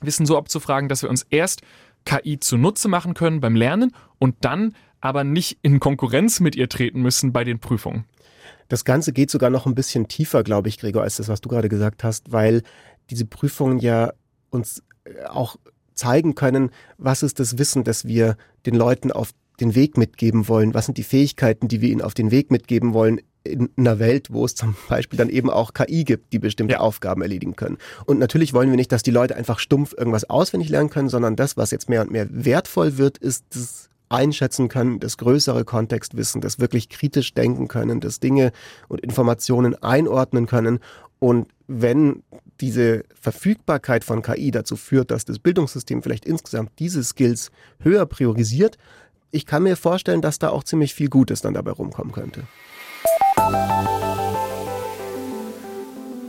Wissen 0.00 0.26
so 0.26 0.38
abzufragen, 0.38 0.88
dass 0.88 1.02
wir 1.02 1.10
uns 1.10 1.26
erst 1.28 1.62
KI 2.08 2.40
zunutze 2.40 2.88
machen 2.88 3.12
können 3.12 3.40
beim 3.40 3.54
Lernen 3.54 3.92
und 4.18 4.36
dann 4.40 4.74
aber 5.00 5.24
nicht 5.24 5.58
in 5.60 5.78
Konkurrenz 5.78 6.40
mit 6.40 6.56
ihr 6.56 6.70
treten 6.70 7.02
müssen 7.02 7.34
bei 7.34 7.44
den 7.44 7.58
Prüfungen. 7.58 8.04
Das 8.68 8.86
Ganze 8.86 9.12
geht 9.12 9.30
sogar 9.30 9.50
noch 9.50 9.66
ein 9.66 9.74
bisschen 9.74 10.08
tiefer, 10.08 10.42
glaube 10.42 10.68
ich, 10.68 10.78
Gregor, 10.78 11.02
als 11.02 11.16
das, 11.16 11.28
was 11.28 11.42
du 11.42 11.50
gerade 11.50 11.68
gesagt 11.68 12.04
hast, 12.04 12.32
weil 12.32 12.62
diese 13.10 13.26
Prüfungen 13.26 13.78
ja 13.78 14.12
uns 14.48 14.82
äh, 15.04 15.26
auch 15.26 15.56
zeigen 15.94 16.34
können, 16.34 16.70
was 16.96 17.22
ist 17.22 17.40
das 17.40 17.58
Wissen, 17.58 17.84
das 17.84 18.06
wir 18.06 18.38
den 18.64 18.74
Leuten 18.74 19.12
auf 19.12 19.32
den 19.60 19.74
Weg 19.74 19.98
mitgeben 19.98 20.48
wollen, 20.48 20.72
was 20.72 20.86
sind 20.86 20.96
die 20.96 21.02
Fähigkeiten, 21.02 21.68
die 21.68 21.82
wir 21.82 21.90
ihnen 21.90 22.02
auf 22.02 22.14
den 22.14 22.30
Weg 22.30 22.50
mitgeben 22.50 22.94
wollen 22.94 23.20
in 23.44 23.70
einer 23.76 23.98
Welt, 23.98 24.28
wo 24.30 24.44
es 24.44 24.54
zum 24.54 24.76
Beispiel 24.88 25.16
dann 25.16 25.30
eben 25.30 25.50
auch 25.50 25.72
KI 25.72 26.04
gibt, 26.04 26.32
die 26.32 26.38
bestimmte 26.38 26.74
ja. 26.74 26.80
Aufgaben 26.80 27.22
erledigen 27.22 27.56
können. 27.56 27.78
Und 28.04 28.18
natürlich 28.18 28.52
wollen 28.52 28.70
wir 28.70 28.76
nicht, 28.76 28.92
dass 28.92 29.02
die 29.02 29.10
Leute 29.10 29.36
einfach 29.36 29.58
stumpf 29.58 29.94
irgendwas 29.96 30.28
auswendig 30.28 30.68
lernen 30.68 30.90
können, 30.90 31.08
sondern 31.08 31.36
das, 31.36 31.56
was 31.56 31.70
jetzt 31.70 31.88
mehr 31.88 32.02
und 32.02 32.10
mehr 32.10 32.26
wertvoll 32.30 32.98
wird, 32.98 33.18
ist 33.18 33.44
das 33.50 33.88
einschätzen 34.08 34.68
können, 34.68 35.00
das 35.00 35.18
größere 35.18 35.64
Kontextwissen, 35.64 36.40
das 36.40 36.58
wirklich 36.58 36.88
kritisch 36.88 37.34
denken 37.34 37.68
können, 37.68 38.00
das 38.00 38.20
Dinge 38.20 38.52
und 38.88 39.00
Informationen 39.00 39.74
einordnen 39.82 40.46
können. 40.46 40.80
Und 41.18 41.48
wenn 41.66 42.22
diese 42.60 43.04
Verfügbarkeit 43.20 44.04
von 44.04 44.22
KI 44.22 44.50
dazu 44.50 44.76
führt, 44.76 45.10
dass 45.10 45.24
das 45.24 45.38
Bildungssystem 45.38 46.02
vielleicht 46.02 46.24
insgesamt 46.24 46.70
diese 46.78 47.04
Skills 47.04 47.50
höher 47.80 48.06
priorisiert, 48.06 48.78
ich 49.30 49.44
kann 49.44 49.62
mir 49.62 49.76
vorstellen, 49.76 50.22
dass 50.22 50.38
da 50.38 50.48
auch 50.48 50.64
ziemlich 50.64 50.94
viel 50.94 51.08
Gutes 51.08 51.42
dann 51.42 51.54
dabei 51.54 51.72
rumkommen 51.72 52.12
könnte. 52.12 52.44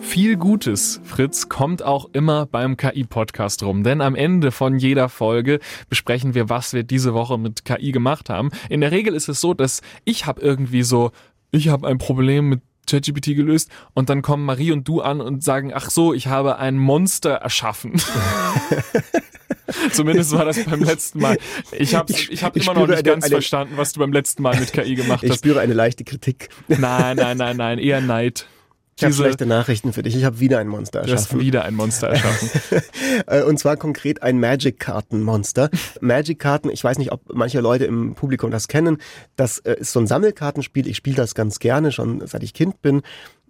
Viel 0.01 0.37
Gutes, 0.37 0.99
Fritz, 1.03 1.49
kommt 1.49 1.83
auch 1.83 2.09
immer 2.13 2.45
beim 2.45 2.77
KI-Podcast 2.77 3.63
rum. 3.63 3.83
Denn 3.83 4.01
am 4.01 4.15
Ende 4.15 4.51
von 4.51 4.77
jeder 4.77 5.07
Folge 5.07 5.59
besprechen 5.87 6.33
wir, 6.33 6.49
was 6.49 6.73
wir 6.73 6.83
diese 6.83 7.13
Woche 7.13 7.37
mit 7.37 7.63
KI 7.63 7.91
gemacht 7.91 8.29
haben. 8.29 8.49
In 8.69 8.81
der 8.81 8.91
Regel 8.91 9.13
ist 9.13 9.29
es 9.29 9.39
so, 9.39 9.53
dass 9.53 9.81
ich 10.05 10.25
habe 10.25 10.41
irgendwie 10.41 10.83
so, 10.83 11.11
ich 11.51 11.69
habe 11.69 11.87
ein 11.87 11.99
Problem 11.99 12.49
mit 12.49 12.61
ChatGPT 12.89 13.35
gelöst 13.35 13.69
und 13.93 14.09
dann 14.09 14.21
kommen 14.21 14.45
Marie 14.45 14.71
und 14.71 14.87
du 14.87 15.01
an 15.01 15.21
und 15.21 15.43
sagen, 15.43 15.71
ach 15.73 15.89
so, 15.89 16.13
ich 16.13 16.27
habe 16.27 16.57
ein 16.57 16.77
Monster 16.77 17.35
erschaffen. 17.35 17.93
Zumindest 19.91 20.31
war 20.31 20.45
das 20.45 20.63
beim 20.63 20.83
letzten 20.83 21.19
Mal. 21.19 21.37
Ich 21.71 21.95
habe 21.95 22.11
ich 22.11 22.43
hab 22.43 22.55
ich 22.55 22.63
immer 22.63 22.73
noch 22.73 22.87
nicht 22.87 22.99
eine, 22.99 23.03
ganz 23.03 23.25
eine, 23.25 23.35
verstanden, 23.35 23.73
was 23.77 23.93
du 23.93 23.99
beim 23.99 24.13
letzten 24.13 24.43
Mal 24.43 24.59
mit 24.59 24.73
KI 24.73 24.95
gemacht 24.95 25.23
ich 25.23 25.29
hast. 25.29 25.37
Ich 25.37 25.39
spüre 25.39 25.59
eine 25.59 25.73
leichte 25.73 26.03
Kritik. 26.03 26.49
Nein, 26.67 27.17
nein, 27.17 27.37
nein, 27.37 27.57
nein, 27.57 27.79
eher 27.79 28.01
Neid. 28.01 28.47
Ich 28.99 29.05
habe 29.05 29.13
schlechte 29.13 29.45
Nachrichten 29.45 29.93
für 29.93 30.03
dich. 30.03 30.13
Ich 30.13 30.25
habe 30.25 30.41
wieder 30.41 30.59
ein 30.59 30.67
Monster 30.67 30.99
erschaffen. 30.99 31.27
Du 31.29 31.35
hast 31.37 31.45
wieder 31.45 31.63
ein 31.63 31.73
Monster 31.73 32.07
erschaffen. 32.07 32.49
Und 33.47 33.57
zwar 33.57 33.77
konkret 33.77 34.21
ein 34.23 34.41
Magic-Karten-Monster. 34.41 35.69
Magic-Karten, 36.01 36.69
ich 36.69 36.83
weiß 36.83 36.97
nicht, 36.97 37.13
ob 37.13 37.21
manche 37.33 37.61
Leute 37.61 37.85
im 37.85 38.15
Publikum 38.15 38.51
das 38.51 38.67
kennen. 38.67 38.97
Das 39.37 39.59
äh, 39.59 39.75
ist 39.79 39.93
so 39.93 40.01
ein 40.01 40.07
Sammelkartenspiel. 40.07 40.85
Ich 40.85 40.97
spiele 40.97 41.15
das 41.15 41.33
ganz 41.33 41.59
gerne, 41.59 41.93
schon 41.93 42.27
seit 42.27 42.43
ich 42.43 42.53
Kind 42.53 42.81
bin. 42.81 43.01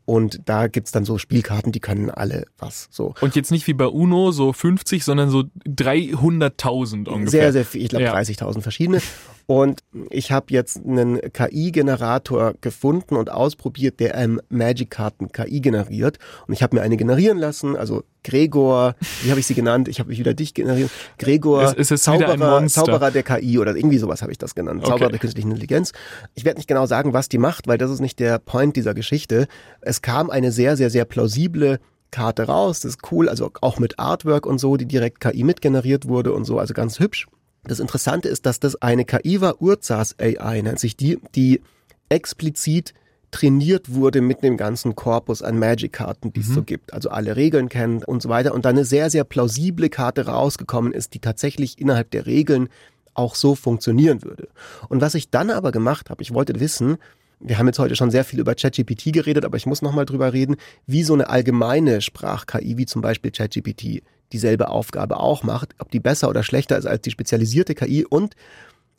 Und 0.10 0.42
da 0.46 0.66
gibt's 0.66 0.92
dann 0.92 1.06
so 1.06 1.20
Spielkarten, 1.20 1.72
die 1.72 1.80
können 1.80 2.10
alle 2.10 2.48
was. 2.58 2.88
So. 2.90 3.14
Und 3.22 3.36
jetzt 3.36 3.52
nicht 3.52 3.68
wie 3.68 3.74
bei 3.74 3.86
Uno 3.86 4.32
so 4.32 4.54
50, 4.54 5.06
sondern 5.06 5.30
so 5.30 5.44
300.000 5.68 7.08
ungefähr. 7.08 7.30
Sehr, 7.30 7.54
sehr 7.54 7.64
viel. 7.64 7.84
Ich 7.84 7.90
glaube 7.90 8.06
ja. 8.06 8.16
30.000 8.16 8.62
verschiedene. 8.62 9.04
Und 9.50 9.82
ich 10.12 10.32
habe 10.32 10.46
jetzt 10.50 10.86
einen 10.86 11.20
KI-Generator 11.20 12.54
gefunden 12.62 13.16
und 13.16 13.32
ausprobiert, 13.32 14.00
der 14.00 14.14
einem 14.14 14.40
Magic-Karten 14.50 15.32
KI 15.32 15.60
generiert. 15.60 16.20
Und 16.46 16.54
ich 16.54 16.62
habe 16.62 16.76
mir 16.76 16.84
eine 16.84 16.98
generieren 16.98 17.40
lassen, 17.40 17.76
also 17.76 18.04
Gregor, 18.24 18.94
wie 19.24 19.32
habe 19.32 19.40
ich 19.40 19.48
sie 19.48 19.56
genannt? 19.56 19.88
Ich 19.88 20.00
habe 20.00 20.10
mich 20.10 20.20
wieder 20.20 20.36
dich 20.36 20.54
generiert. 20.54 20.92
Gregor, 21.18 21.64
es, 21.64 21.74
es 21.74 21.90
ist 21.90 22.04
Zauberer, 22.04 22.68
Zauberer 22.68 23.10
der 23.10 23.24
KI 23.24 23.58
oder 23.58 23.76
irgendwie 23.76 23.98
sowas 23.98 24.22
habe 24.22 24.32
ich 24.32 24.38
das 24.38 24.54
genannt. 24.54 24.82
Okay. 24.82 24.92
Zauberer 24.92 25.10
der 25.10 25.20
künstlichen 25.20 25.50
Intelligenz. 25.50 25.94
Ich 26.36 26.46
werde 26.46 26.60
nicht 26.60 26.68
genau 26.68 26.86
sagen, 26.86 27.14
was 27.14 27.28
die 27.28 27.40
macht, 27.40 27.68
weil 27.68 27.80
das 27.80 27.90
ist 27.90 28.02
nicht 28.02 28.20
der 28.20 28.38
Point 28.38 28.76
dieser 28.76 28.94
Geschichte. 28.94 29.48
Es 29.82 30.04
kam 30.04 30.30
eine 30.30 30.52
sehr, 30.52 30.78
sehr, 30.78 30.92
sehr 30.92 31.06
plausible 31.06 31.80
Karte 32.12 32.44
raus. 32.44 32.82
Das 32.82 32.92
ist 32.92 33.12
cool, 33.12 33.28
also 33.28 33.50
auch 33.62 33.80
mit 33.80 33.98
Artwork 33.98 34.46
und 34.46 34.60
so, 34.60 34.78
die 34.78 34.86
direkt 34.86 35.20
KI 35.22 35.44
mitgeneriert 35.44 36.08
wurde 36.08 36.34
und 36.34 36.46
so, 36.46 36.60
also 36.60 36.76
ganz 36.76 37.00
hübsch. 37.00 37.26
Das 37.70 37.80
Interessante 37.80 38.30
ist, 38.30 38.48
dass 38.48 38.60
das 38.60 38.82
eine 38.82 39.06
KI 39.06 39.42
war, 39.42 39.62
Urzas 39.62 40.16
AI 40.20 40.62
nennt 40.62 40.80
sich 40.80 40.98
die, 40.98 41.20
die 41.36 41.62
explizit 42.10 42.96
trainiert 43.30 43.94
wurde 43.94 44.22
mit 44.22 44.42
dem 44.42 44.58
ganzen 44.58 44.96
Korpus 44.96 45.44
an 45.44 45.60
Magic-Karten, 45.60 46.34
die 46.34 46.40
es 46.40 46.48
mhm. 46.48 46.54
so 46.56 46.64
gibt. 46.64 46.94
Also 46.94 47.10
alle 47.10 47.36
Regeln 47.36 47.70
kennt 47.70 48.08
und 48.08 48.24
so 48.24 48.30
weiter. 48.30 48.56
Und 48.56 48.66
dann 48.66 48.76
eine 48.76 48.86
sehr, 48.86 49.12
sehr 49.12 49.24
plausible 49.24 49.90
Karte 49.90 50.26
rausgekommen 50.26 50.94
ist, 50.94 51.14
die 51.14 51.20
tatsächlich 51.20 51.80
innerhalb 51.80 52.10
der 52.10 52.26
Regeln 52.26 52.70
auch 53.14 53.36
so 53.36 53.54
funktionieren 53.54 54.24
würde. 54.24 54.48
Und 54.88 55.02
was 55.02 55.14
ich 55.14 55.30
dann 55.30 55.52
aber 55.52 55.72
gemacht 55.72 56.10
habe, 56.10 56.24
ich 56.24 56.34
wollte 56.34 56.60
wissen, 56.60 56.98
wir 57.40 57.58
haben 57.58 57.68
jetzt 57.68 57.80
heute 57.80 57.96
schon 57.96 58.12
sehr 58.12 58.26
viel 58.26 58.40
über 58.40 58.56
ChatGPT 58.56 59.14
geredet, 59.14 59.46
aber 59.46 59.58
ich 59.58 59.66
muss 59.66 59.82
nochmal 59.82 60.06
drüber 60.06 60.34
reden, 60.34 60.58
wie 60.86 61.04
so 61.04 61.14
eine 61.14 61.30
allgemeine 61.30 62.02
Sprach-KI, 62.02 62.78
wie 62.78 62.86
zum 62.86 63.02
Beispiel 63.02 63.32
ChatGPT, 63.32 64.04
dieselbe 64.32 64.70
Aufgabe 64.70 65.18
auch 65.18 65.44
macht, 65.44 65.74
ob 65.80 65.90
die 65.90 66.00
besser 66.00 66.30
oder 66.30 66.44
schlechter 66.44 66.78
ist 66.78 66.86
als 66.86 67.02
die 67.02 67.12
spezialisierte 67.12 67.76
KI 67.76 68.06
und 68.06 68.36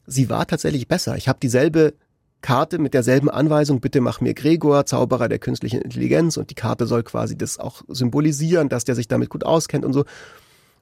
sie 0.07 0.29
war 0.29 0.46
tatsächlich 0.46 0.88
besser. 0.88 1.16
Ich 1.16 1.29
habe 1.29 1.38
dieselbe 1.40 1.94
Karte 2.40 2.79
mit 2.79 2.94
derselben 2.94 3.29
Anweisung, 3.29 3.81
bitte 3.81 4.00
mach 4.00 4.20
mir 4.20 4.35
Gregor, 4.35 4.87
Zauberer 4.87 5.29
der 5.29 5.38
künstlichen 5.38 5.83
Intelligenz 5.83 6.37
und 6.37 6.50
die 6.50 6.55
Karte 6.55 6.87
soll 6.87 7.03
quasi 7.03 7.37
das 7.37 7.59
auch 7.59 7.83
symbolisieren, 7.88 8.68
dass 8.68 8.85
der 8.85 8.94
sich 8.94 9.09
damit 9.09 9.29
gut 9.29 9.44
auskennt 9.44 9.85
und 9.85 9.92
so. 9.92 10.05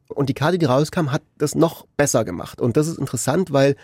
Und 0.08 0.28
die 0.28 0.34
Karte, 0.34 0.56
die 0.56 0.66
rauskam, 0.66 1.10
hat 1.12 1.22
das 1.36 1.54
noch 1.54 1.86
besser 1.96 2.24
gemacht. 2.24 2.60
Und 2.60 2.76
das 2.76 2.86
ist 2.86 2.98
interessant, 2.98 3.52
weil 3.52 3.76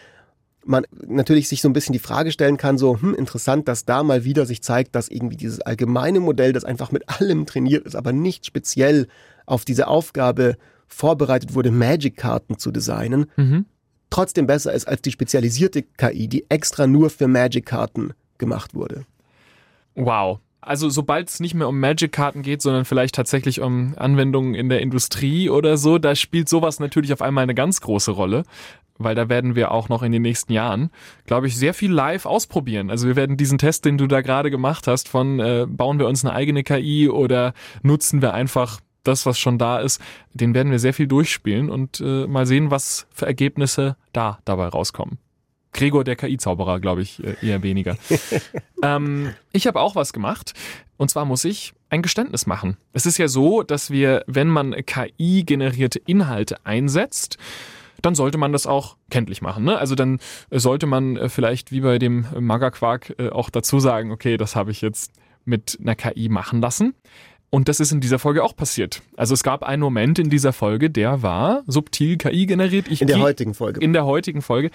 man 0.66 0.84
natürlich 1.06 1.48
sich 1.48 1.60
so 1.60 1.68
ein 1.68 1.72
bisschen 1.72 1.92
die 1.92 1.98
Frage 1.98 2.32
stellen 2.32 2.56
kann, 2.56 2.78
so, 2.78 3.00
hm, 3.00 3.14
interessant, 3.14 3.68
dass 3.68 3.84
da 3.84 4.02
mal 4.02 4.24
wieder 4.24 4.46
sich 4.46 4.62
zeigt, 4.62 4.94
dass 4.94 5.08
irgendwie 5.08 5.36
dieses 5.36 5.60
allgemeine 5.60 6.20
Modell, 6.20 6.52
das 6.52 6.64
einfach 6.64 6.92
mit 6.92 7.08
allem 7.08 7.46
trainiert 7.46 7.86
ist, 7.86 7.96
aber 7.96 8.12
nicht 8.12 8.46
speziell 8.46 9.08
auf 9.46 9.64
diese 9.64 9.88
Aufgabe 9.88 10.56
vorbereitet 10.86 11.54
wurde, 11.54 11.70
Magic-Karten 11.70 12.58
zu 12.58 12.70
designen, 12.70 13.26
mhm. 13.36 13.66
trotzdem 14.10 14.46
besser 14.46 14.72
ist 14.72 14.86
als 14.86 15.02
die 15.02 15.12
spezialisierte 15.12 15.82
KI, 15.82 16.28
die 16.28 16.48
extra 16.50 16.86
nur 16.86 17.10
für 17.10 17.28
Magic-Karten 17.28 18.12
gemacht 18.38 18.74
wurde. 18.74 19.04
Wow. 19.94 20.40
Also 20.60 20.88
sobald 20.88 21.28
es 21.28 21.40
nicht 21.40 21.54
mehr 21.54 21.68
um 21.68 21.78
Magic-Karten 21.78 22.40
geht, 22.40 22.62
sondern 22.62 22.86
vielleicht 22.86 23.14
tatsächlich 23.14 23.60
um 23.60 23.94
Anwendungen 23.98 24.54
in 24.54 24.70
der 24.70 24.80
Industrie 24.80 25.50
oder 25.50 25.76
so, 25.76 25.98
da 25.98 26.14
spielt 26.14 26.48
sowas 26.48 26.80
natürlich 26.80 27.12
auf 27.12 27.20
einmal 27.20 27.42
eine 27.42 27.54
ganz 27.54 27.82
große 27.82 28.12
Rolle 28.12 28.44
weil 28.98 29.14
da 29.14 29.28
werden 29.28 29.54
wir 29.54 29.70
auch 29.70 29.88
noch 29.88 30.02
in 30.02 30.12
den 30.12 30.22
nächsten 30.22 30.52
Jahren, 30.52 30.90
glaube 31.26 31.46
ich, 31.46 31.56
sehr 31.56 31.74
viel 31.74 31.92
live 31.92 32.26
ausprobieren. 32.26 32.90
Also 32.90 33.06
wir 33.08 33.16
werden 33.16 33.36
diesen 33.36 33.58
Test, 33.58 33.84
den 33.84 33.98
du 33.98 34.06
da 34.06 34.20
gerade 34.20 34.50
gemacht 34.50 34.86
hast, 34.86 35.08
von 35.08 35.40
äh, 35.40 35.66
bauen 35.68 35.98
wir 35.98 36.06
uns 36.06 36.24
eine 36.24 36.34
eigene 36.34 36.62
KI 36.62 37.08
oder 37.08 37.54
nutzen 37.82 38.22
wir 38.22 38.34
einfach 38.34 38.80
das, 39.02 39.26
was 39.26 39.38
schon 39.38 39.58
da 39.58 39.78
ist, 39.78 40.00
den 40.32 40.54
werden 40.54 40.72
wir 40.72 40.78
sehr 40.78 40.94
viel 40.94 41.06
durchspielen 41.06 41.70
und 41.70 42.00
äh, 42.00 42.26
mal 42.26 42.46
sehen, 42.46 42.70
was 42.70 43.06
für 43.12 43.26
Ergebnisse 43.26 43.96
da 44.12 44.38
dabei 44.44 44.68
rauskommen. 44.68 45.18
Gregor, 45.74 46.04
der 46.04 46.16
KI-Zauberer, 46.16 46.80
glaube 46.80 47.02
ich, 47.02 47.22
äh, 47.22 47.34
eher 47.42 47.62
weniger. 47.62 47.98
ähm, 48.82 49.34
ich 49.52 49.66
habe 49.66 49.80
auch 49.80 49.94
was 49.94 50.12
gemacht. 50.12 50.54
Und 50.96 51.10
zwar 51.10 51.24
muss 51.24 51.44
ich 51.44 51.74
ein 51.90 52.02
Geständnis 52.02 52.46
machen. 52.46 52.76
Es 52.92 53.04
ist 53.04 53.18
ja 53.18 53.28
so, 53.28 53.62
dass 53.62 53.90
wir, 53.90 54.22
wenn 54.26 54.48
man 54.48 54.72
KI-generierte 54.72 56.00
Inhalte 56.06 56.64
einsetzt, 56.64 57.36
dann 58.02 58.14
sollte 58.14 58.38
man 58.38 58.52
das 58.52 58.66
auch 58.66 58.96
kenntlich 59.10 59.42
machen. 59.42 59.64
Ne? 59.64 59.78
Also 59.78 59.94
dann 59.94 60.18
sollte 60.50 60.86
man 60.86 61.16
äh, 61.16 61.28
vielleicht 61.28 61.72
wie 61.72 61.80
bei 61.80 61.98
dem 61.98 62.26
Magerquark 62.38 63.14
äh, 63.18 63.28
auch 63.30 63.50
dazu 63.50 63.80
sagen, 63.80 64.12
okay, 64.12 64.36
das 64.36 64.56
habe 64.56 64.70
ich 64.70 64.80
jetzt 64.80 65.12
mit 65.44 65.78
einer 65.80 65.94
KI 65.94 66.28
machen 66.28 66.60
lassen. 66.60 66.94
Und 67.50 67.68
das 67.68 67.78
ist 67.78 67.92
in 67.92 68.00
dieser 68.00 68.18
Folge 68.18 68.42
auch 68.42 68.56
passiert. 68.56 69.02
Also 69.16 69.32
es 69.32 69.44
gab 69.44 69.62
einen 69.62 69.80
Moment 69.80 70.18
in 70.18 70.28
dieser 70.28 70.52
Folge, 70.52 70.90
der 70.90 71.22
war 71.22 71.62
subtil 71.66 72.16
KI 72.16 72.46
generiert. 72.46 72.88
Ich 72.88 73.00
in 73.00 73.06
der 73.06 73.20
heutigen 73.20 73.54
Folge. 73.54 73.80
In 73.80 73.92
der 73.92 74.04
heutigen 74.06 74.42
Folge. 74.42 74.70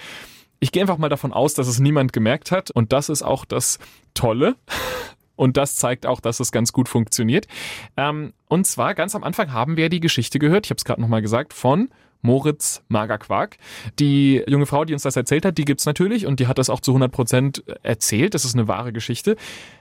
Ich 0.62 0.72
gehe 0.72 0.82
einfach 0.82 0.98
mal 0.98 1.10
davon 1.10 1.34
aus, 1.34 1.54
dass 1.54 1.68
es 1.68 1.80
niemand 1.80 2.14
gemerkt 2.14 2.52
hat. 2.52 2.72
Und 2.72 2.94
das 2.94 3.10
ist 3.10 3.22
auch 3.22 3.44
das 3.44 3.80
Tolle. 4.14 4.56
Und 5.36 5.56
das 5.56 5.78
zeigt 5.78 6.06
auch, 6.06 6.20
dass 6.20 6.42
es 6.42 6.52
ganz 6.52 6.74
gut 6.74 6.90
funktioniert. 6.90 7.48
Ähm, 7.96 8.34
und 8.50 8.68
zwar 8.68 8.94
ganz 8.94 9.16
am 9.16 9.24
Anfang 9.24 9.54
haben 9.54 9.78
wir 9.78 9.88
die 9.88 10.02
Geschichte 10.02 10.38
gehört, 10.38 10.66
ich 10.66 10.70
habe 10.70 10.80
es 10.80 10.84
gerade 10.84 11.00
nochmal 11.00 11.22
gesagt, 11.22 11.54
von 11.54 11.88
Moritz 12.22 12.82
Magerquark. 12.88 13.58
Die 14.00 14.44
junge 14.48 14.66
Frau, 14.66 14.86
die 14.86 14.94
uns 14.94 15.04
das 15.04 15.16
erzählt 15.16 15.46
hat, 15.46 15.58
die 15.58 15.66
gibt's 15.66 15.86
natürlich 15.86 16.26
und 16.26 16.40
die 16.40 16.48
hat 16.48 16.58
das 16.58 16.70
auch 16.70 16.80
zu 16.80 16.92
100 16.92 17.12
Prozent 17.12 17.64
erzählt. 17.84 18.34
Das 18.34 18.46
ist 18.46 18.56
eine 18.56 18.68
wahre 18.68 18.92
Geschichte. 18.94 19.36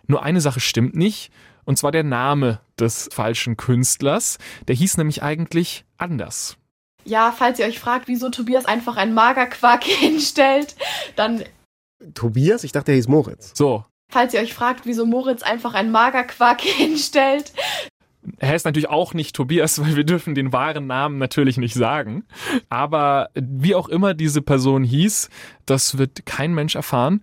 Nur 0.07 0.23
eine 0.23 0.41
Sache 0.41 0.61
stimmt 0.61 0.95
nicht. 0.95 1.31
Und 1.65 1.77
zwar 1.77 1.93
der 1.93 2.05
Name 2.05 2.61
des 2.79 3.11
falschen 3.13 3.57
Künstlers. 3.57 4.39
Der 4.69 4.75
hieß 4.75 4.97
nämlich 4.97 5.23
eigentlich 5.23 5.85
anders. 5.99 6.57
Ja, 7.05 7.33
falls 7.37 7.59
ihr 7.59 7.67
euch 7.67 7.79
fragt, 7.79 8.09
wieso 8.09 8.31
Tobias 8.31 8.65
einfach 8.67 8.97
einen 8.97 9.15
Magerquark 9.15 9.85
hinstellt, 9.85 10.77
dann. 11.17 11.45
Tobias? 12.15 12.65
Ich 12.65 12.73
dachte, 12.73 12.93
er 12.93 12.97
hieß 12.97 13.09
Moritz. 13.09 13.53
So. 13.55 13.85
Falls 14.11 14.33
ihr 14.33 14.41
euch 14.41 14.55
fragt, 14.55 14.87
wieso 14.87 15.05
Moritz 15.05 15.43
einfach 15.43 15.75
einen 15.75 15.91
Magerquark 15.91 16.61
hinstellt. 16.63 17.53
Er 18.39 18.51
heißt 18.51 18.65
natürlich 18.65 18.89
auch 18.89 19.15
nicht 19.15 19.35
Tobias, 19.35 19.81
weil 19.85 19.97
wir 19.97 20.05
dürfen 20.05 20.35
den 20.35 20.53
wahren 20.53 20.87
Namen 20.87 21.19
natürlich 21.19 21.57
nicht 21.57 21.75
sagen. 21.75 22.25
Aber 22.69 23.31
wie 23.35 23.75
auch 23.75 23.89
immer 23.89 24.15
diese 24.15 24.43
Person 24.43 24.85
hieß, 24.85 25.31
das 25.67 25.99
wird 25.99 26.27
kein 26.27 26.55
Mensch 26.55 26.75
erfahren. 26.75 27.23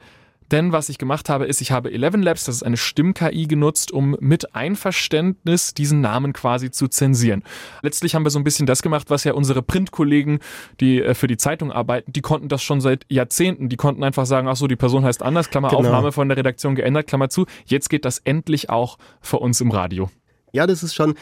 Denn 0.51 0.71
was 0.71 0.89
ich 0.89 0.97
gemacht 0.97 1.29
habe, 1.29 1.45
ist, 1.45 1.61
ich 1.61 1.71
habe 1.71 1.91
Eleven 1.91 2.21
Labs, 2.21 2.43
das 2.45 2.57
ist 2.57 2.63
eine 2.63 2.77
Stimm-KI, 2.77 3.47
genutzt, 3.47 3.91
um 3.91 4.15
mit 4.19 4.55
Einverständnis 4.55 5.73
diesen 5.73 6.01
Namen 6.01 6.33
quasi 6.33 6.69
zu 6.69 6.87
zensieren. 6.87 7.43
Letztlich 7.81 8.13
haben 8.13 8.23
wir 8.23 8.29
so 8.29 8.39
ein 8.39 8.43
bisschen 8.43 8.67
das 8.67 8.83
gemacht, 8.83 9.09
was 9.09 9.23
ja 9.23 9.33
unsere 9.33 9.63
Printkollegen, 9.63 10.39
die 10.79 11.01
äh, 11.01 11.15
für 11.15 11.27
die 11.27 11.37
Zeitung 11.37 11.71
arbeiten, 11.71 12.13
die 12.13 12.21
konnten 12.21 12.47
das 12.47 12.61
schon 12.61 12.79
seit 12.79 13.05
Jahrzehnten. 13.09 13.69
Die 13.69 13.75
konnten 13.75 14.03
einfach 14.03 14.25
sagen, 14.25 14.47
ach 14.47 14.55
so, 14.55 14.67
die 14.67 14.75
Person 14.75 15.03
heißt 15.03 15.23
anders, 15.23 15.49
Klammer 15.49 15.69
genau. 15.69 15.79
Aufnahme 15.79 16.11
von 16.11 16.29
der 16.29 16.37
Redaktion 16.37 16.75
geändert, 16.75 17.07
Klammer 17.07 17.29
zu. 17.29 17.47
Jetzt 17.65 17.89
geht 17.89 18.05
das 18.05 18.19
endlich 18.19 18.69
auch 18.69 18.97
für 19.21 19.39
uns 19.39 19.61
im 19.61 19.71
Radio. 19.71 20.09
Ja, 20.55 20.65
das 20.65 20.83
ist 20.83 20.95
schon 20.95 21.15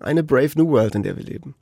eine 0.00 0.24
Brave 0.24 0.52
New 0.54 0.70
World, 0.70 0.94
in 0.94 1.02
der 1.02 1.18
wir 1.18 1.24
leben. 1.24 1.54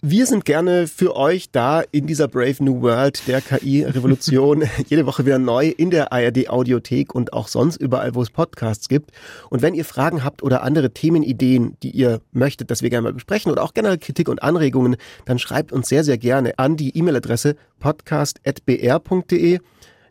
Wir 0.00 0.26
sind 0.26 0.44
gerne 0.44 0.86
für 0.86 1.16
euch 1.16 1.50
da 1.50 1.82
in 1.90 2.06
dieser 2.06 2.28
Brave 2.28 2.62
New 2.62 2.82
World 2.82 3.26
der 3.26 3.40
KI-Revolution. 3.40 4.62
Jede 4.88 5.06
Woche 5.06 5.26
wieder 5.26 5.40
neu 5.40 5.66
in 5.66 5.90
der 5.90 6.12
ARD 6.12 6.48
Audiothek 6.48 7.16
und 7.16 7.32
auch 7.32 7.48
sonst 7.48 7.78
überall, 7.78 8.14
wo 8.14 8.22
es 8.22 8.30
Podcasts 8.30 8.88
gibt. 8.88 9.10
Und 9.50 9.62
wenn 9.62 9.74
ihr 9.74 9.84
Fragen 9.84 10.22
habt 10.22 10.44
oder 10.44 10.62
andere 10.62 10.92
Themenideen, 10.92 11.76
die 11.82 11.90
ihr 11.90 12.20
möchtet, 12.30 12.70
dass 12.70 12.82
wir 12.82 12.90
gerne 12.90 13.02
mal 13.02 13.14
besprechen 13.14 13.50
oder 13.50 13.64
auch 13.64 13.74
generell 13.74 13.98
Kritik 13.98 14.28
und 14.28 14.44
Anregungen, 14.44 14.96
dann 15.24 15.40
schreibt 15.40 15.72
uns 15.72 15.88
sehr, 15.88 16.04
sehr 16.04 16.18
gerne 16.18 16.56
an 16.60 16.76
die 16.76 16.96
E-Mail-Adresse 16.96 17.56
podcast.br.de. 17.80 19.58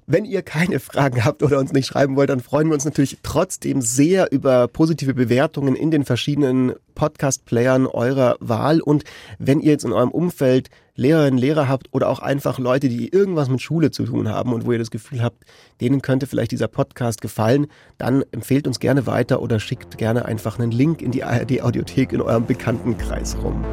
Wenn 0.07 0.25
ihr 0.25 0.43
keine 0.43 0.79
Fragen 0.79 1.25
habt 1.25 1.41
oder 1.41 1.57
uns 1.57 1.73
nicht 1.73 1.87
schreiben 1.87 2.15
wollt, 2.15 2.29
dann 2.29 2.39
freuen 2.39 2.67
wir 2.67 2.75
uns 2.75 2.85
natürlich 2.85 3.17
trotzdem 3.23 3.81
sehr 3.81 4.31
über 4.31 4.67
positive 4.67 5.15
Bewertungen 5.15 5.75
in 5.75 5.89
den 5.89 6.05
verschiedenen 6.05 6.73
Podcast-Playern 6.93 7.87
eurer 7.87 8.37
Wahl. 8.39 8.81
Und 8.81 9.03
wenn 9.39 9.59
ihr 9.59 9.71
jetzt 9.71 9.83
in 9.83 9.91
eurem 9.91 10.11
Umfeld 10.11 10.69
Lehrerinnen, 10.93 11.39
Lehrer 11.39 11.67
habt 11.67 11.87
oder 11.91 12.07
auch 12.09 12.19
einfach 12.19 12.59
Leute, 12.59 12.87
die 12.87 13.09
irgendwas 13.09 13.49
mit 13.49 13.61
Schule 13.61 13.89
zu 13.89 14.05
tun 14.05 14.29
haben 14.29 14.53
und 14.53 14.67
wo 14.67 14.71
ihr 14.71 14.77
das 14.77 14.91
Gefühl 14.91 15.23
habt, 15.23 15.43
denen 15.81 16.03
könnte 16.03 16.27
vielleicht 16.27 16.51
dieser 16.51 16.67
Podcast 16.67 17.19
gefallen, 17.19 17.65
dann 17.97 18.23
empfehlt 18.31 18.67
uns 18.67 18.79
gerne 18.79 19.07
weiter 19.07 19.41
oder 19.41 19.59
schickt 19.59 19.97
gerne 19.97 20.25
einfach 20.25 20.59
einen 20.59 20.71
Link 20.71 21.01
in 21.01 21.11
die 21.11 21.23
ARD-Audiothek 21.23 22.13
in 22.13 22.21
eurem 22.21 22.45
Bekanntenkreis 22.45 23.35
rum. 23.43 23.65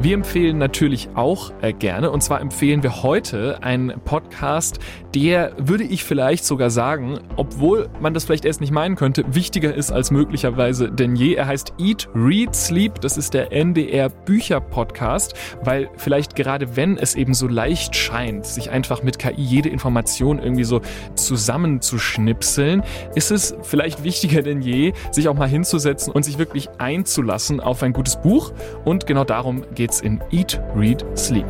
Wir 0.00 0.14
empfehlen 0.14 0.58
natürlich 0.58 1.08
auch 1.14 1.52
äh, 1.62 1.72
gerne, 1.72 2.10
und 2.10 2.22
zwar 2.22 2.40
empfehlen 2.40 2.82
wir 2.82 3.02
heute 3.02 3.62
einen 3.62 4.00
Podcast, 4.04 4.80
der, 5.14 5.52
würde 5.56 5.84
ich 5.84 6.02
vielleicht 6.02 6.44
sogar 6.44 6.70
sagen, 6.70 7.20
obwohl 7.36 7.88
man 8.00 8.12
das 8.14 8.24
vielleicht 8.24 8.44
erst 8.44 8.60
nicht 8.60 8.72
meinen 8.72 8.96
könnte, 8.96 9.24
wichtiger 9.34 9.72
ist 9.72 9.92
als 9.92 10.10
möglicherweise 10.10 10.90
denn 10.90 11.14
je. 11.14 11.34
Er 11.34 11.46
heißt 11.46 11.74
Eat, 11.78 12.08
Read, 12.14 12.54
Sleep. 12.54 13.00
Das 13.00 13.16
ist 13.16 13.32
der 13.32 13.52
NDR 13.52 14.08
Bücher 14.08 14.60
Podcast, 14.60 15.34
weil 15.62 15.88
vielleicht 15.96 16.34
gerade 16.34 16.76
wenn 16.76 16.98
es 16.98 17.14
eben 17.14 17.32
so 17.32 17.46
leicht 17.46 17.94
scheint, 17.94 18.44
sich 18.44 18.70
einfach 18.70 19.02
mit 19.02 19.18
KI 19.18 19.34
jede 19.36 19.68
Information 19.68 20.40
irgendwie 20.40 20.64
so 20.64 20.80
zusammenzuschnipseln, 21.14 22.82
ist 23.14 23.30
es 23.30 23.56
vielleicht 23.62 24.02
wichtiger 24.02 24.42
denn 24.42 24.60
je, 24.60 24.92
sich 25.12 25.28
auch 25.28 25.34
mal 25.34 25.48
hinzusetzen 25.48 26.12
und 26.12 26.24
sich 26.24 26.38
wirklich 26.38 26.68
einzulassen 26.78 27.60
auf 27.60 27.82
ein 27.84 27.92
gutes 27.92 28.20
Buch. 28.20 28.52
Und 28.84 29.06
genau 29.06 29.24
darum 29.24 29.62
geht's 29.84 30.00
in 30.00 30.18
Eat, 30.30 30.58
Read, 30.74 31.04
Sleep. 31.14 31.44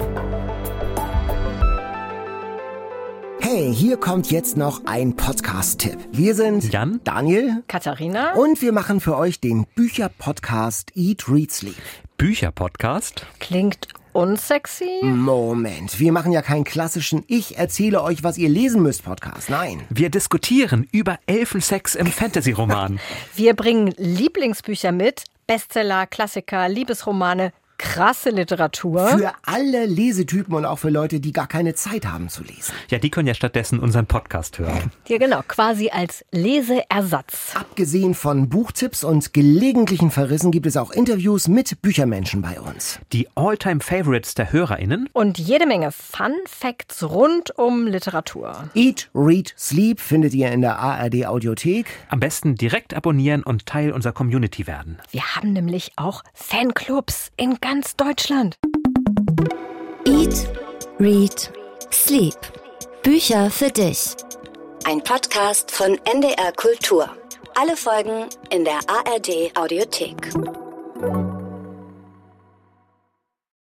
Hey, 3.39 3.73
hier 3.73 3.97
kommt 3.97 4.33
jetzt 4.33 4.57
noch 4.57 4.85
ein 4.87 5.15
Podcast-Tipp. 5.15 5.99
Wir 6.11 6.35
sind 6.35 6.73
Jan, 6.73 6.99
Daniel, 7.05 7.63
Katharina 7.69 8.33
und 8.33 8.61
wir 8.61 8.73
machen 8.73 8.99
für 8.99 9.17
euch 9.17 9.39
den 9.39 9.67
Bücher-Podcast 9.77 10.91
Eat, 10.97 11.29
Read, 11.29 11.53
Sleep. 11.53 11.77
Bücher-Podcast. 12.17 13.25
Klingt 13.39 13.87
unsexy? 14.13 15.05
Moment, 15.05 16.01
wir 16.01 16.11
machen 16.11 16.33
ja 16.33 16.43
keinen 16.43 16.65
klassischen 16.65 17.23
Ich 17.29 17.57
erzähle 17.57 18.03
euch, 18.03 18.25
was 18.25 18.37
ihr 18.37 18.49
lesen 18.49 18.83
müsst 18.83 19.05
Podcast. 19.05 19.49
Nein. 19.49 19.85
Wir 19.91 20.11
diskutieren 20.11 20.89
über 20.91 21.21
Elfensex 21.27 21.95
im 21.95 22.09
Fantasy-Roman. 22.09 22.99
Wir 23.37 23.55
bringen 23.55 23.95
Lieblingsbücher 23.97 24.91
mit, 24.91 25.23
Bestseller, 25.47 26.09
Klassiker, 26.09 26.69
Liebesromane, 26.69 27.53
krasse 27.79 28.31
Literatur. 28.31 29.07
Für 29.09 29.33
alle 29.45 29.87
Lesetypen 29.87 30.55
und 30.55 30.65
auch 30.65 30.79
für 30.79 30.91
Leute, 30.91 31.21
die 31.21 31.33
gar 31.33 31.47
keine 31.47 31.75
Zeit 31.75 32.07
haben 32.07 32.29
zu 32.29 32.43
lesen. 32.43 32.73
Ja, 32.91 32.99
die 32.99 33.11
können 33.11 33.29
ja 33.29 33.35
stattdessen 33.35 33.79
unseren 33.79 34.07
Podcast 34.07 34.59
hören. 34.59 34.91
Ja, 35.09 35.19
genau, 35.19 35.43
quasi 35.47 35.91
als 35.91 36.25
Leseersatz. 36.31 37.55
Abgesehen 37.55 38.15
von 38.15 38.49
Buchtipps 38.49 39.05
und 39.05 39.33
gelegentlichen 39.33 40.11
Verrissen 40.11 40.51
gibt 40.51 40.67
es 40.67 40.77
auch 40.77 40.91
Interviews 40.91 41.49
mit 41.49 41.81
Büchermenschen 41.83 42.43
bei 42.43 42.61
uns. 42.61 42.99
Die 43.13 43.29
All-Time-Favorites 43.35 44.35
der 44.35 44.53
HörerInnen. 44.53 45.09
Und 45.13 45.39
jede 45.39 45.67
Menge 45.67 45.93
Fun 45.93 46.35
Facts 46.47 47.03
rund 47.03 47.59
um 47.59 47.87
Literatur. 47.87 48.71
Eat, 48.75 49.11
Read, 49.15 49.55
Sleep 49.59 50.01
findet 50.01 50.35
ihr 50.35 50.51
in 50.53 50.61
der 50.61 50.79
ARD 50.79 51.27
Audiothek. 51.27 51.87
Am 52.09 52.21
besten 52.21 52.55
direkt 52.55 52.95
abonnieren 52.95 53.43
und 53.43 53.67
Teil 53.67 53.93
unserer 53.93 54.13
Community 54.13 54.67
werden. 54.67 54.99
Wir 55.11 55.37
haben 55.37 55.53
nämlich 55.53 55.93
auch 55.97 56.23
Fanclubs 56.33 57.31
in 57.37 57.61
ganz 57.65 57.97
Deutschland. 57.97 58.59
Eat, 60.05 60.47
Read, 61.01 61.51
Sleep. 61.91 62.37
Bücher 63.03 63.51
für 63.51 63.71
dich. 63.71 64.15
Ein 64.85 65.03
Podcast 65.03 65.71
von 65.71 65.99
NDR 66.05 66.53
Kultur. 66.53 67.09
Alle 67.55 67.75
Folgen 67.75 68.27
in 68.51 68.67
der 68.67 68.81
ARD 68.87 69.57
Audiothek. 69.57 70.64